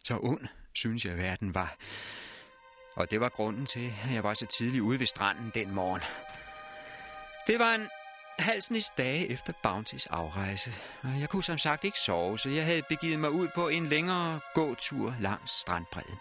Så 0.05 0.18
ond, 0.22 0.47
synes 0.72 1.05
jeg, 1.05 1.16
verden 1.18 1.55
var. 1.55 1.76
Og 2.95 3.11
det 3.11 3.20
var 3.20 3.28
grunden 3.28 3.66
til, 3.66 3.93
at 4.05 4.14
jeg 4.14 4.24
var 4.24 4.34
så 4.34 4.47
tidligt 4.47 4.82
ude 4.82 5.01
ved 5.01 5.07
stranden 5.07 5.51
den 5.55 5.74
morgen. 5.74 6.03
Det 7.47 7.59
var 7.59 7.74
en 7.74 7.88
halsnis 8.38 8.91
dage 8.99 9.28
efter 9.28 9.53
Bountys 9.62 10.07
afrejse, 10.07 10.72
og 11.03 11.20
jeg 11.20 11.28
kunne 11.28 11.43
som 11.45 11.59
sagt 11.59 11.84
ikke 11.84 11.99
sove, 11.99 12.38
så 12.38 12.49
jeg 12.49 12.64
havde 12.64 12.82
begivet 12.88 13.18
mig 13.18 13.30
ud 13.30 13.49
på 13.55 13.68
en 13.68 13.86
længere 13.86 14.41
gåtur 14.55 15.16
langs 15.20 15.51
strandbredden. 15.61 16.16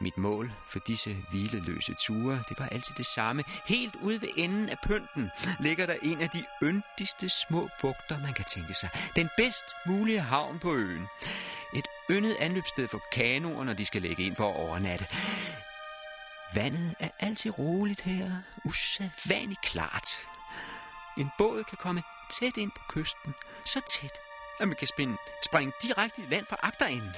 Mit 0.00 0.18
mål 0.18 0.52
for 0.68 0.78
disse 0.78 1.16
hvileløse 1.30 1.94
ture, 1.94 2.42
det 2.48 2.58
var 2.58 2.66
altid 2.66 2.94
det 2.94 3.06
samme. 3.06 3.44
Helt 3.66 3.94
ude 4.02 4.22
ved 4.22 4.28
enden 4.36 4.68
af 4.68 4.76
pynten 4.82 5.30
ligger 5.60 5.86
der 5.86 5.94
en 6.02 6.20
af 6.20 6.30
de 6.30 6.44
yndigste 6.62 7.28
små 7.28 7.68
bugter, 7.80 8.20
man 8.20 8.34
kan 8.34 8.44
tænke 8.44 8.74
sig. 8.74 8.88
Den 9.16 9.28
bedst 9.36 9.64
mulige 9.86 10.20
havn 10.20 10.58
på 10.58 10.74
øen. 10.74 11.06
Et 11.74 11.86
yndet 12.10 12.36
anløbssted 12.40 12.88
for 12.88 13.02
kanoer, 13.12 13.64
når 13.64 13.72
de 13.72 13.84
skal 13.84 14.02
lægge 14.02 14.22
ind 14.22 14.36
for 14.36 14.50
at 14.50 14.56
overnatte. 14.56 15.06
Vandet 16.54 16.94
er 16.98 17.08
altid 17.20 17.58
roligt 17.58 18.00
her. 18.00 18.30
Usædvanligt 18.64 19.60
klart. 19.60 20.08
En 21.18 21.30
båd 21.38 21.64
kan 21.64 21.78
komme 21.80 22.02
tæt 22.30 22.56
ind 22.56 22.70
på 22.70 22.82
kysten. 22.88 23.34
Så 23.64 23.80
tæt, 24.00 24.12
at 24.60 24.68
man 24.68 24.76
kan 24.76 24.88
springe 25.44 25.72
direkte 25.82 26.22
i 26.22 26.26
land 26.30 26.46
fra 26.46 26.56
agterenden. 26.62 27.16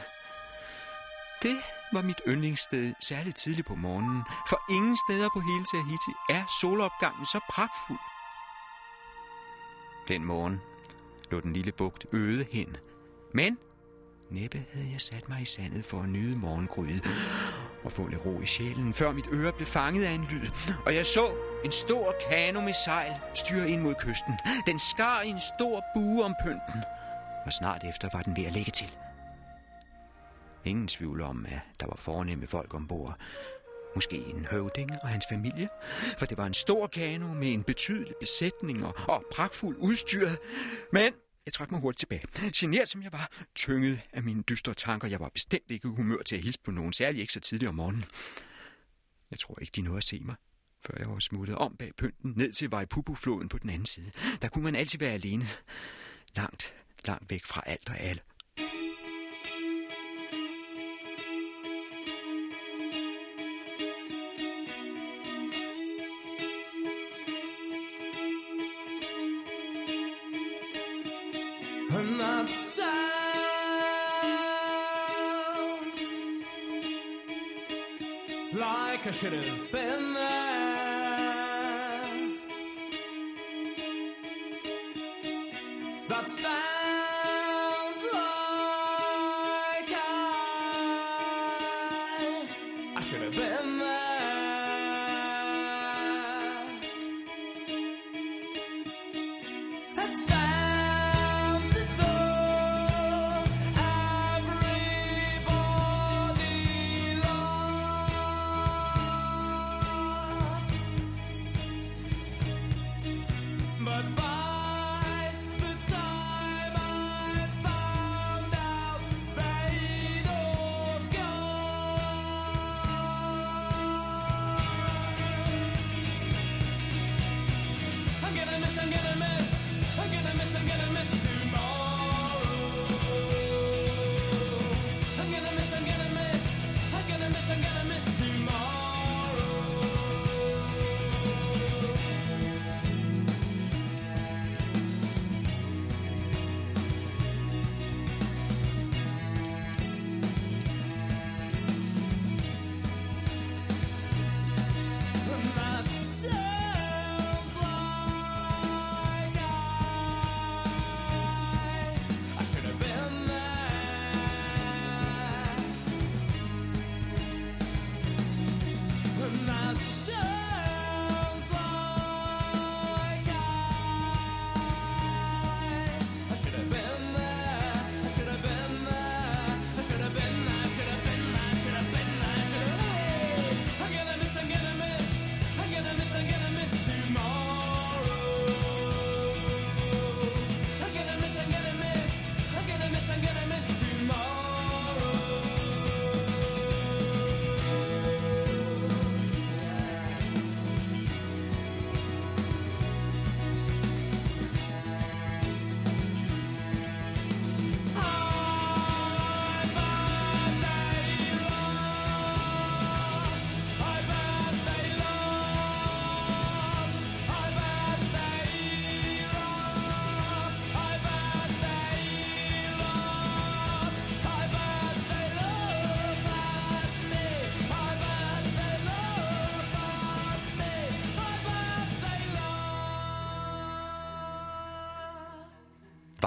Det 1.42 1.56
var 1.92 2.02
mit 2.02 2.20
yndlingssted 2.28 2.94
særligt 3.00 3.36
tidligt 3.36 3.66
på 3.66 3.74
morgenen, 3.74 4.22
for 4.48 4.60
ingen 4.70 4.96
steder 5.08 5.28
på 5.34 5.40
hele 5.40 5.64
Tahiti 5.64 6.12
er 6.30 6.42
solopgangen 6.60 7.26
så 7.26 7.40
pragtfuld. 7.50 7.98
Den 10.08 10.24
morgen 10.24 10.60
lå 11.30 11.40
den 11.40 11.52
lille 11.52 11.72
bugt 11.72 12.06
øde 12.12 12.46
hen, 12.52 12.76
men 13.34 13.58
næppe 14.30 14.64
havde 14.72 14.90
jeg 14.92 15.00
sat 15.00 15.28
mig 15.28 15.42
i 15.42 15.44
sandet 15.44 15.84
for 15.84 16.02
at 16.02 16.08
nyde 16.08 16.36
morgengryet 16.36 17.06
og 17.84 17.92
få 17.92 18.06
lidt 18.06 18.26
ro 18.26 18.40
i 18.40 18.46
sjælen, 18.46 18.94
før 18.94 19.12
mit 19.12 19.28
øre 19.32 19.52
blev 19.52 19.66
fanget 19.66 20.04
af 20.04 20.10
en 20.10 20.24
lyd, 20.30 20.50
og 20.86 20.94
jeg 20.94 21.06
så 21.06 21.32
en 21.64 21.72
stor 21.72 22.14
kano 22.30 22.60
med 22.60 22.74
sejl 22.84 23.12
styre 23.34 23.70
ind 23.70 23.80
mod 23.80 23.94
kysten. 23.94 24.34
Den 24.66 24.78
skar 24.78 25.20
i 25.20 25.28
en 25.28 25.40
stor 25.58 25.84
bue 25.94 26.24
om 26.24 26.34
pynten, 26.44 26.82
og 27.46 27.52
snart 27.52 27.84
efter 27.84 28.08
var 28.12 28.22
den 28.22 28.36
ved 28.36 28.44
at 28.44 28.52
lægge 28.52 28.70
til. 28.70 28.92
Ingen 30.68 30.88
tvivl 30.88 31.20
om, 31.20 31.46
at 31.46 31.60
der 31.80 31.86
var 31.86 31.96
fornemme 31.96 32.46
folk 32.46 32.74
ombord. 32.74 33.20
Måske 33.94 34.16
en 34.16 34.46
høvding 34.50 34.90
og 35.02 35.08
hans 35.08 35.24
familie, 35.30 35.68
for 36.18 36.26
det 36.26 36.36
var 36.36 36.46
en 36.46 36.54
stor 36.54 36.86
kano 36.86 37.34
med 37.34 37.52
en 37.52 37.62
betydelig 37.62 38.14
besætning 38.20 38.84
og, 38.84 38.94
og 39.08 39.24
pragtfuld 39.32 39.76
udstyr. 39.76 40.30
Men 40.92 41.12
jeg 41.46 41.52
trak 41.52 41.70
mig 41.70 41.80
hurtigt 41.80 41.98
tilbage. 41.98 42.50
Genert 42.56 42.88
som 42.88 43.02
jeg 43.02 43.12
var, 43.12 43.30
tynget 43.54 44.00
af 44.12 44.22
mine 44.22 44.42
dystre 44.42 44.74
tanker. 44.74 45.08
Jeg 45.08 45.20
var 45.20 45.28
bestemt 45.28 45.70
ikke 45.70 45.88
i 45.88 45.90
humør 45.90 46.22
til 46.22 46.36
at 46.36 46.42
hilse 46.42 46.60
på 46.64 46.70
nogen, 46.70 46.92
særlig 46.92 47.20
ikke 47.20 47.32
så 47.32 47.40
tidligt 47.40 47.68
om 47.68 47.74
morgenen. 47.74 48.04
Jeg 49.30 49.38
tror 49.38 49.54
ikke, 49.60 49.72
de 49.76 49.80
nåede 49.80 49.96
at 49.96 50.04
se 50.04 50.20
mig, 50.24 50.34
før 50.86 50.94
jeg 50.98 51.08
var 51.08 51.18
smuttet 51.18 51.56
om 51.56 51.76
bag 51.76 51.92
pynten 51.98 52.32
ned 52.36 52.52
til 52.52 52.70
Vaipupu-floden 52.70 53.48
på 53.48 53.58
den 53.58 53.70
anden 53.70 53.86
side. 53.86 54.10
Der 54.42 54.48
kunne 54.48 54.64
man 54.64 54.74
altid 54.74 54.98
være 54.98 55.12
alene. 55.12 55.46
Langt, 56.36 56.74
langt 57.04 57.30
væk 57.30 57.44
fra 57.46 57.62
alt 57.66 57.88
og 57.88 58.00
alle. 58.00 58.20
Should 79.18 79.32
have 79.32 79.72
been 79.72 80.12
there. 80.14 80.22
That 86.06 86.30
sounds 86.30 86.44
like 88.14 89.90
I, 89.90 90.06
I 92.96 93.00
should 93.00 93.22
have 93.22 93.34
been 93.34 93.78
there. 93.80 93.97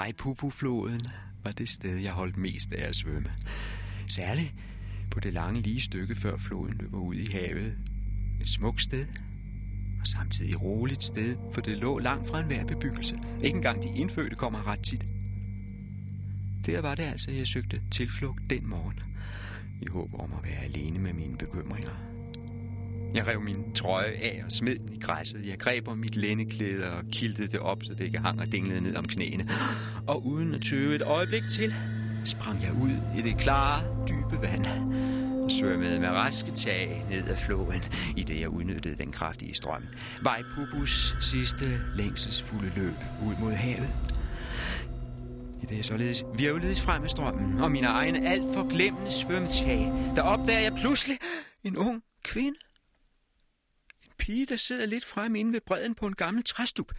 Vejpupu-floden 0.01 1.01
var 1.43 1.51
det 1.51 1.69
sted, 1.69 1.97
jeg 1.97 2.11
holdt 2.11 2.37
mest 2.37 2.73
af 2.73 2.87
at 2.87 2.95
svømme. 2.95 3.31
Særligt 4.07 4.53
på 5.11 5.19
det 5.19 5.33
lange 5.33 5.61
lige 5.61 5.81
stykke, 5.81 6.15
før 6.15 6.37
floden 6.37 6.77
løber 6.79 6.97
ud 6.97 7.15
i 7.15 7.31
havet. 7.31 7.77
Et 8.41 8.47
smukt 8.47 8.83
sted, 8.83 9.05
og 9.99 10.07
samtidig 10.07 10.51
et 10.51 10.61
roligt 10.61 11.03
sted, 11.03 11.35
for 11.53 11.61
det 11.61 11.77
lå 11.77 11.99
langt 11.99 12.27
fra 12.27 12.39
enhver 12.39 12.65
bebyggelse. 12.65 13.15
Ikke 13.43 13.55
engang 13.55 13.83
de 13.83 13.89
indfødte 13.89 14.35
kommer 14.35 14.67
ret 14.67 14.83
tit. 14.83 15.05
Der 16.65 16.81
var 16.81 16.95
det 16.95 17.03
altså, 17.03 17.31
jeg 17.31 17.47
søgte 17.47 17.81
tilflugt 17.91 18.49
den 18.49 18.69
morgen, 18.69 18.99
i 19.81 19.85
håb 19.91 20.13
om 20.13 20.33
at 20.33 20.43
være 20.43 20.63
alene 20.63 20.99
med 20.99 21.13
mine 21.13 21.37
bekymringer. 21.37 22.10
Jeg 23.13 23.27
rev 23.27 23.41
min 23.41 23.73
trøje 23.75 24.11
af 24.11 24.41
og 24.45 24.51
smed 24.51 24.75
den 24.75 24.93
i 24.93 24.99
græsset. 24.99 25.45
Jeg 25.45 25.59
greb 25.59 25.87
om 25.87 25.97
mit 25.97 26.15
lændeklæde 26.15 26.91
og 26.91 27.03
kiltede 27.11 27.47
det 27.47 27.59
op, 27.59 27.83
så 27.83 27.93
det 27.93 28.05
ikke 28.05 28.17
hang 28.17 28.39
og 28.39 28.51
dinglede 28.51 28.81
ned 28.81 28.95
om 28.95 29.05
knæene. 29.05 29.49
Og 30.07 30.25
uden 30.25 30.53
at 30.53 30.61
tøve 30.61 30.95
et 30.95 31.01
øjeblik 31.01 31.43
til, 31.51 31.73
sprang 32.25 32.61
jeg 32.63 32.73
ud 32.73 32.91
i 33.17 33.21
det 33.21 33.37
klare, 33.37 34.07
dybe 34.07 34.41
vand 34.41 34.65
og 35.43 35.51
svømmede 35.51 35.99
med 35.99 36.09
raske 36.09 36.51
tag 36.51 37.05
ned 37.09 37.27
ad 37.27 37.35
floden, 37.35 37.83
i 38.17 38.23
det 38.23 38.39
jeg 38.39 38.49
udnyttede 38.49 38.95
den 38.95 39.11
kraftige 39.11 39.53
strøm. 39.53 39.83
Vejpubus 40.21 41.15
sidste 41.21 41.65
længselsfulde 41.95 42.71
løb 42.75 42.95
ud 43.27 43.35
mod 43.41 43.51
havet. 43.51 43.89
I 45.63 45.65
det 45.65 45.75
jeg 45.75 45.85
således 45.85 46.23
virvledes 46.37 46.81
frem 46.81 47.03
af 47.03 47.09
strømmen, 47.09 47.61
og 47.61 47.71
mine 47.71 47.87
egne 47.87 48.29
alt 48.29 48.53
for 48.53 48.69
glemmende 48.69 49.11
svømmetag, 49.11 49.91
der 50.15 50.21
opdager 50.21 50.59
jeg 50.59 50.73
pludselig 50.81 51.17
en 51.63 51.77
ung 51.77 52.01
kvinde. 52.23 52.57
Pige, 54.21 54.45
der 54.45 54.55
sidder 54.55 54.85
lidt 54.85 55.05
frem 55.05 55.35
inde 55.35 55.53
ved 55.53 55.61
bredden 55.61 55.95
på 55.95 56.07
en 56.07 56.15
gammel 56.15 56.43
træstup. 56.43 56.91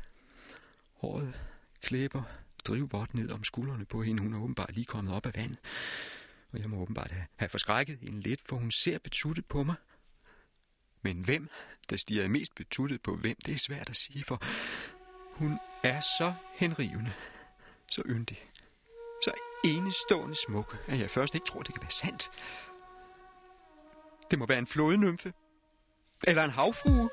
Håret 0.92 1.40
klæber 1.82 2.22
drivvort 2.64 3.14
ned 3.14 3.30
om 3.30 3.44
skuldrene 3.44 3.84
på 3.84 4.02
hende. 4.02 4.22
Hun 4.22 4.34
er 4.34 4.38
åbenbart 4.38 4.74
lige 4.74 4.84
kommet 4.84 5.14
op 5.14 5.26
af 5.26 5.32
vandet. 5.36 5.58
Og 6.52 6.58
jeg 6.58 6.70
må 6.70 6.76
åbenbart 6.76 7.10
have, 7.10 7.26
have 7.36 7.48
forskrækket 7.48 7.98
hende 7.98 8.20
lidt, 8.20 8.40
for 8.48 8.56
hun 8.56 8.70
ser 8.70 8.98
betuttet 8.98 9.46
på 9.46 9.62
mig. 9.62 9.74
Men 11.02 11.24
hvem, 11.24 11.48
der 11.90 11.96
stiger 11.96 12.28
mest 12.28 12.54
betuttet 12.54 13.02
på 13.02 13.16
hvem, 13.16 13.36
det 13.46 13.54
er 13.54 13.58
svært 13.58 13.90
at 13.90 13.96
sige, 13.96 14.24
for 14.24 14.42
hun 15.32 15.58
er 15.82 16.00
så 16.00 16.34
henrivende, 16.54 17.12
så 17.90 18.02
yndig, 18.06 18.44
så 19.24 19.32
enestående 19.64 20.36
smuk, 20.46 20.78
at 20.88 20.98
jeg 20.98 21.10
først 21.10 21.34
ikke 21.34 21.46
tror, 21.46 21.62
det 21.62 21.74
kan 21.74 21.82
være 21.82 21.90
sandt. 21.90 22.30
Det 24.30 24.38
må 24.38 24.46
være 24.46 24.58
en 24.58 24.66
flodnymfe. 24.66 25.32
Eller 26.26 26.44
en 26.44 26.50
havfrue. 26.50 27.08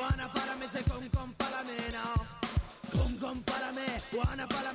Wanna 0.00 0.32
para 0.32 0.56
me, 0.56 0.66
se 0.66 0.82
con 0.84 1.06
compárame, 1.10 1.76
no. 1.92 2.98
Con 2.98 3.16
compárame, 3.18 3.86
wanna 4.14 4.48
para 4.48 4.69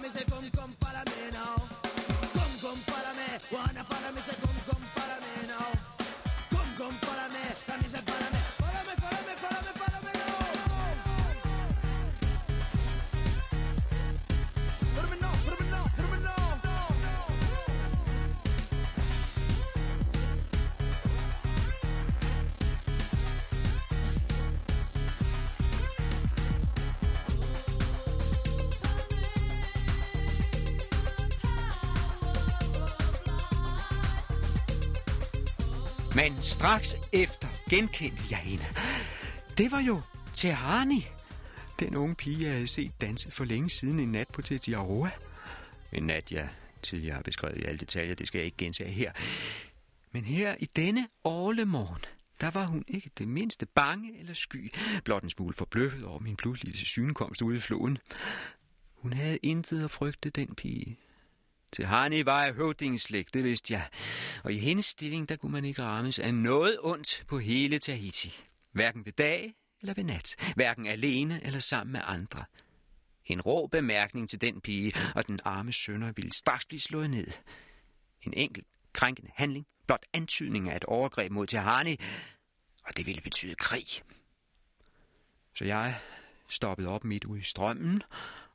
Men 36.15 36.41
straks 36.41 36.95
efter 37.13 37.47
genkendte 37.69 38.23
jeg 38.29 38.37
hende. 38.37 38.65
Det 39.57 39.71
var 39.71 39.79
jo 39.79 40.01
Tehani. 40.33 41.05
Den 41.79 41.95
unge 41.95 42.15
pige, 42.15 42.45
jeg 42.45 42.53
havde 42.53 42.67
set 42.67 43.01
danse 43.01 43.31
for 43.31 43.45
længe 43.45 43.69
siden 43.69 43.99
en 43.99 44.11
nat 44.11 44.27
på 44.27 44.41
Tetiaroa. 44.41 45.09
En 45.91 46.03
nat, 46.03 46.31
jeg 46.31 46.49
tidligere 46.81 47.15
har 47.15 47.21
beskrevet 47.21 47.57
i 47.57 47.63
alle 47.63 47.77
detaljer, 47.77 48.15
det 48.15 48.27
skal 48.27 48.39
jeg 48.39 48.45
ikke 48.45 48.57
gentage 48.57 48.91
her. 48.91 49.11
Men 50.11 50.23
her 50.23 50.55
i 50.59 50.65
denne 50.65 51.07
årlemorgen, 51.23 52.01
der 52.41 52.51
var 52.51 52.65
hun 52.65 52.83
ikke 52.87 53.11
det 53.17 53.27
mindste 53.27 53.65
bange 53.65 54.19
eller 54.19 54.33
sky, 54.33 54.73
blot 55.03 55.23
en 55.23 55.29
smule 55.29 55.53
forbløffet 55.53 56.05
over 56.05 56.19
min 56.19 56.35
pludselige 56.35 56.85
synkomst 56.85 57.41
ude 57.41 57.57
i 57.57 57.59
floden. 57.59 57.97
Hun 58.93 59.13
havde 59.13 59.37
intet 59.43 59.83
at 59.83 59.91
frygte, 59.91 60.29
den 60.29 60.55
pige. 60.55 60.99
Til 61.75 61.85
Hani 61.85 62.25
var 62.25 62.43
jeg 62.43 62.53
høvdingeslægt, 62.53 63.33
det 63.33 63.43
vidste 63.43 63.73
jeg. 63.73 63.89
Og 64.43 64.53
i 64.53 64.57
hendes 64.57 64.85
stilling, 64.85 65.29
der 65.29 65.35
kunne 65.35 65.51
man 65.51 65.65
ikke 65.65 65.83
rammes 65.83 66.19
af 66.19 66.33
noget 66.33 66.77
ondt 66.81 67.23
på 67.27 67.39
hele 67.39 67.79
Tahiti. 67.79 68.37
Hverken 68.71 69.05
ved 69.05 69.13
dag 69.13 69.53
eller 69.81 69.93
ved 69.93 70.03
nat. 70.03 70.35
Hverken 70.55 70.85
alene 70.85 71.43
eller 71.43 71.59
sammen 71.59 71.91
med 71.91 72.01
andre. 72.03 72.45
En 73.25 73.41
rå 73.41 73.67
bemærkning 73.67 74.29
til 74.29 74.41
den 74.41 74.61
pige, 74.61 74.93
og 75.15 75.27
den 75.27 75.39
arme 75.43 75.73
sønder 75.73 76.11
ville 76.11 76.33
straks 76.33 76.65
blive 76.65 76.79
slået 76.79 77.09
ned. 77.09 77.27
En 78.21 78.33
enkelt 78.33 78.67
krænkende 78.93 79.31
handling, 79.35 79.65
blot 79.87 80.05
antydning 80.13 80.69
af 80.69 80.75
et 80.75 80.83
overgreb 80.83 81.31
mod 81.31 81.47
Tahani, 81.47 81.99
og 82.83 82.97
det 82.97 83.05
ville 83.05 83.21
betyde 83.21 83.55
krig. 83.55 83.87
Så 85.55 85.65
jeg 85.65 85.99
stoppede 86.49 86.87
op 86.87 87.03
midt 87.03 87.23
ude 87.23 87.39
i 87.39 87.43
strømmen 87.43 88.01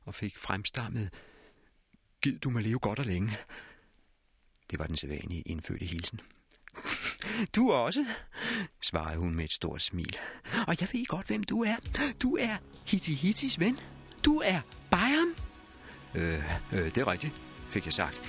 og 0.05 0.15
fik 0.15 0.37
fremstammet, 0.37 1.13
Gid 2.21 2.39
du 2.39 2.49
må 2.49 2.59
leve 2.59 2.79
godt 2.79 2.99
og 2.99 3.05
længe. 3.05 3.37
Det 4.71 4.79
var 4.79 4.87
den 4.87 4.97
sædvanlige 4.97 5.41
indfødte 5.41 5.85
hilsen. 5.85 6.19
Du 7.55 7.71
også, 7.71 8.05
svarede 8.81 9.17
hun 9.17 9.35
med 9.35 9.43
et 9.43 9.51
stort 9.51 9.81
smil. 9.81 10.17
Og 10.67 10.75
jeg 10.81 10.89
ved 10.93 11.05
godt, 11.05 11.27
hvem 11.27 11.43
du 11.43 11.63
er. 11.63 11.75
Du 12.21 12.37
er 12.39 12.57
Hitti 12.87 13.13
Hittis 13.13 13.59
ven. 13.59 13.79
Du 14.25 14.41
er 14.45 14.61
Bayam. 14.91 15.35
Øh, 16.15 16.43
øh, 16.71 16.85
det 16.85 16.97
er 16.97 17.07
rigtigt, 17.07 17.33
fik 17.69 17.85
jeg 17.85 17.93
sagt. 17.93 18.21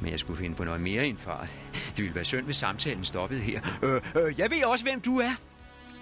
Men 0.00 0.10
jeg 0.10 0.20
skulle 0.20 0.38
finde 0.38 0.56
på 0.56 0.64
noget 0.64 0.80
mere 0.80 1.06
end 1.06 1.18
fart. 1.18 1.48
Det 1.74 1.98
ville 1.98 2.14
være 2.14 2.24
synd, 2.24 2.44
hvis 2.44 2.56
samtalen 2.56 3.04
stoppede 3.04 3.40
her. 3.40 3.60
Øh, 3.82 4.02
øh, 4.22 4.38
jeg 4.38 4.50
ved 4.50 4.64
også, 4.64 4.84
hvem 4.84 5.00
du 5.00 5.16
er. 5.16 5.34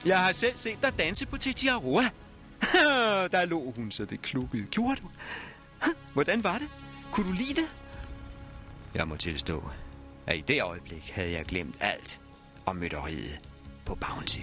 Jeg 0.05 0.25
har 0.25 0.33
selv 0.33 0.57
set 0.57 0.79
dig 0.83 0.99
danse 0.99 1.27
på 1.27 1.37
Tetiaroa. 1.37 2.11
Der 3.33 3.45
lå 3.45 3.73
hun, 3.77 3.91
så 3.91 4.05
det 4.05 4.23
klukkede. 4.23 4.67
Gjorde 4.67 4.97
du? 4.97 5.11
Hvordan 6.13 6.45
var 6.45 6.59
det? 6.59 6.69
Kunne 7.17 7.29
du 7.29 7.33
lide 7.33 7.61
det? 7.61 7.69
Jeg 8.95 9.09
må 9.09 9.17
tilstå, 9.17 9.63
at 10.27 10.37
i 10.37 10.41
det 10.41 10.63
øjeblik 10.63 11.11
havde 11.11 11.33
jeg 11.33 11.45
glemt 11.45 11.77
alt 11.81 12.21
om 12.67 12.77
mytteriet 12.77 13.41
på 13.87 13.95
Bounty. 13.95 14.39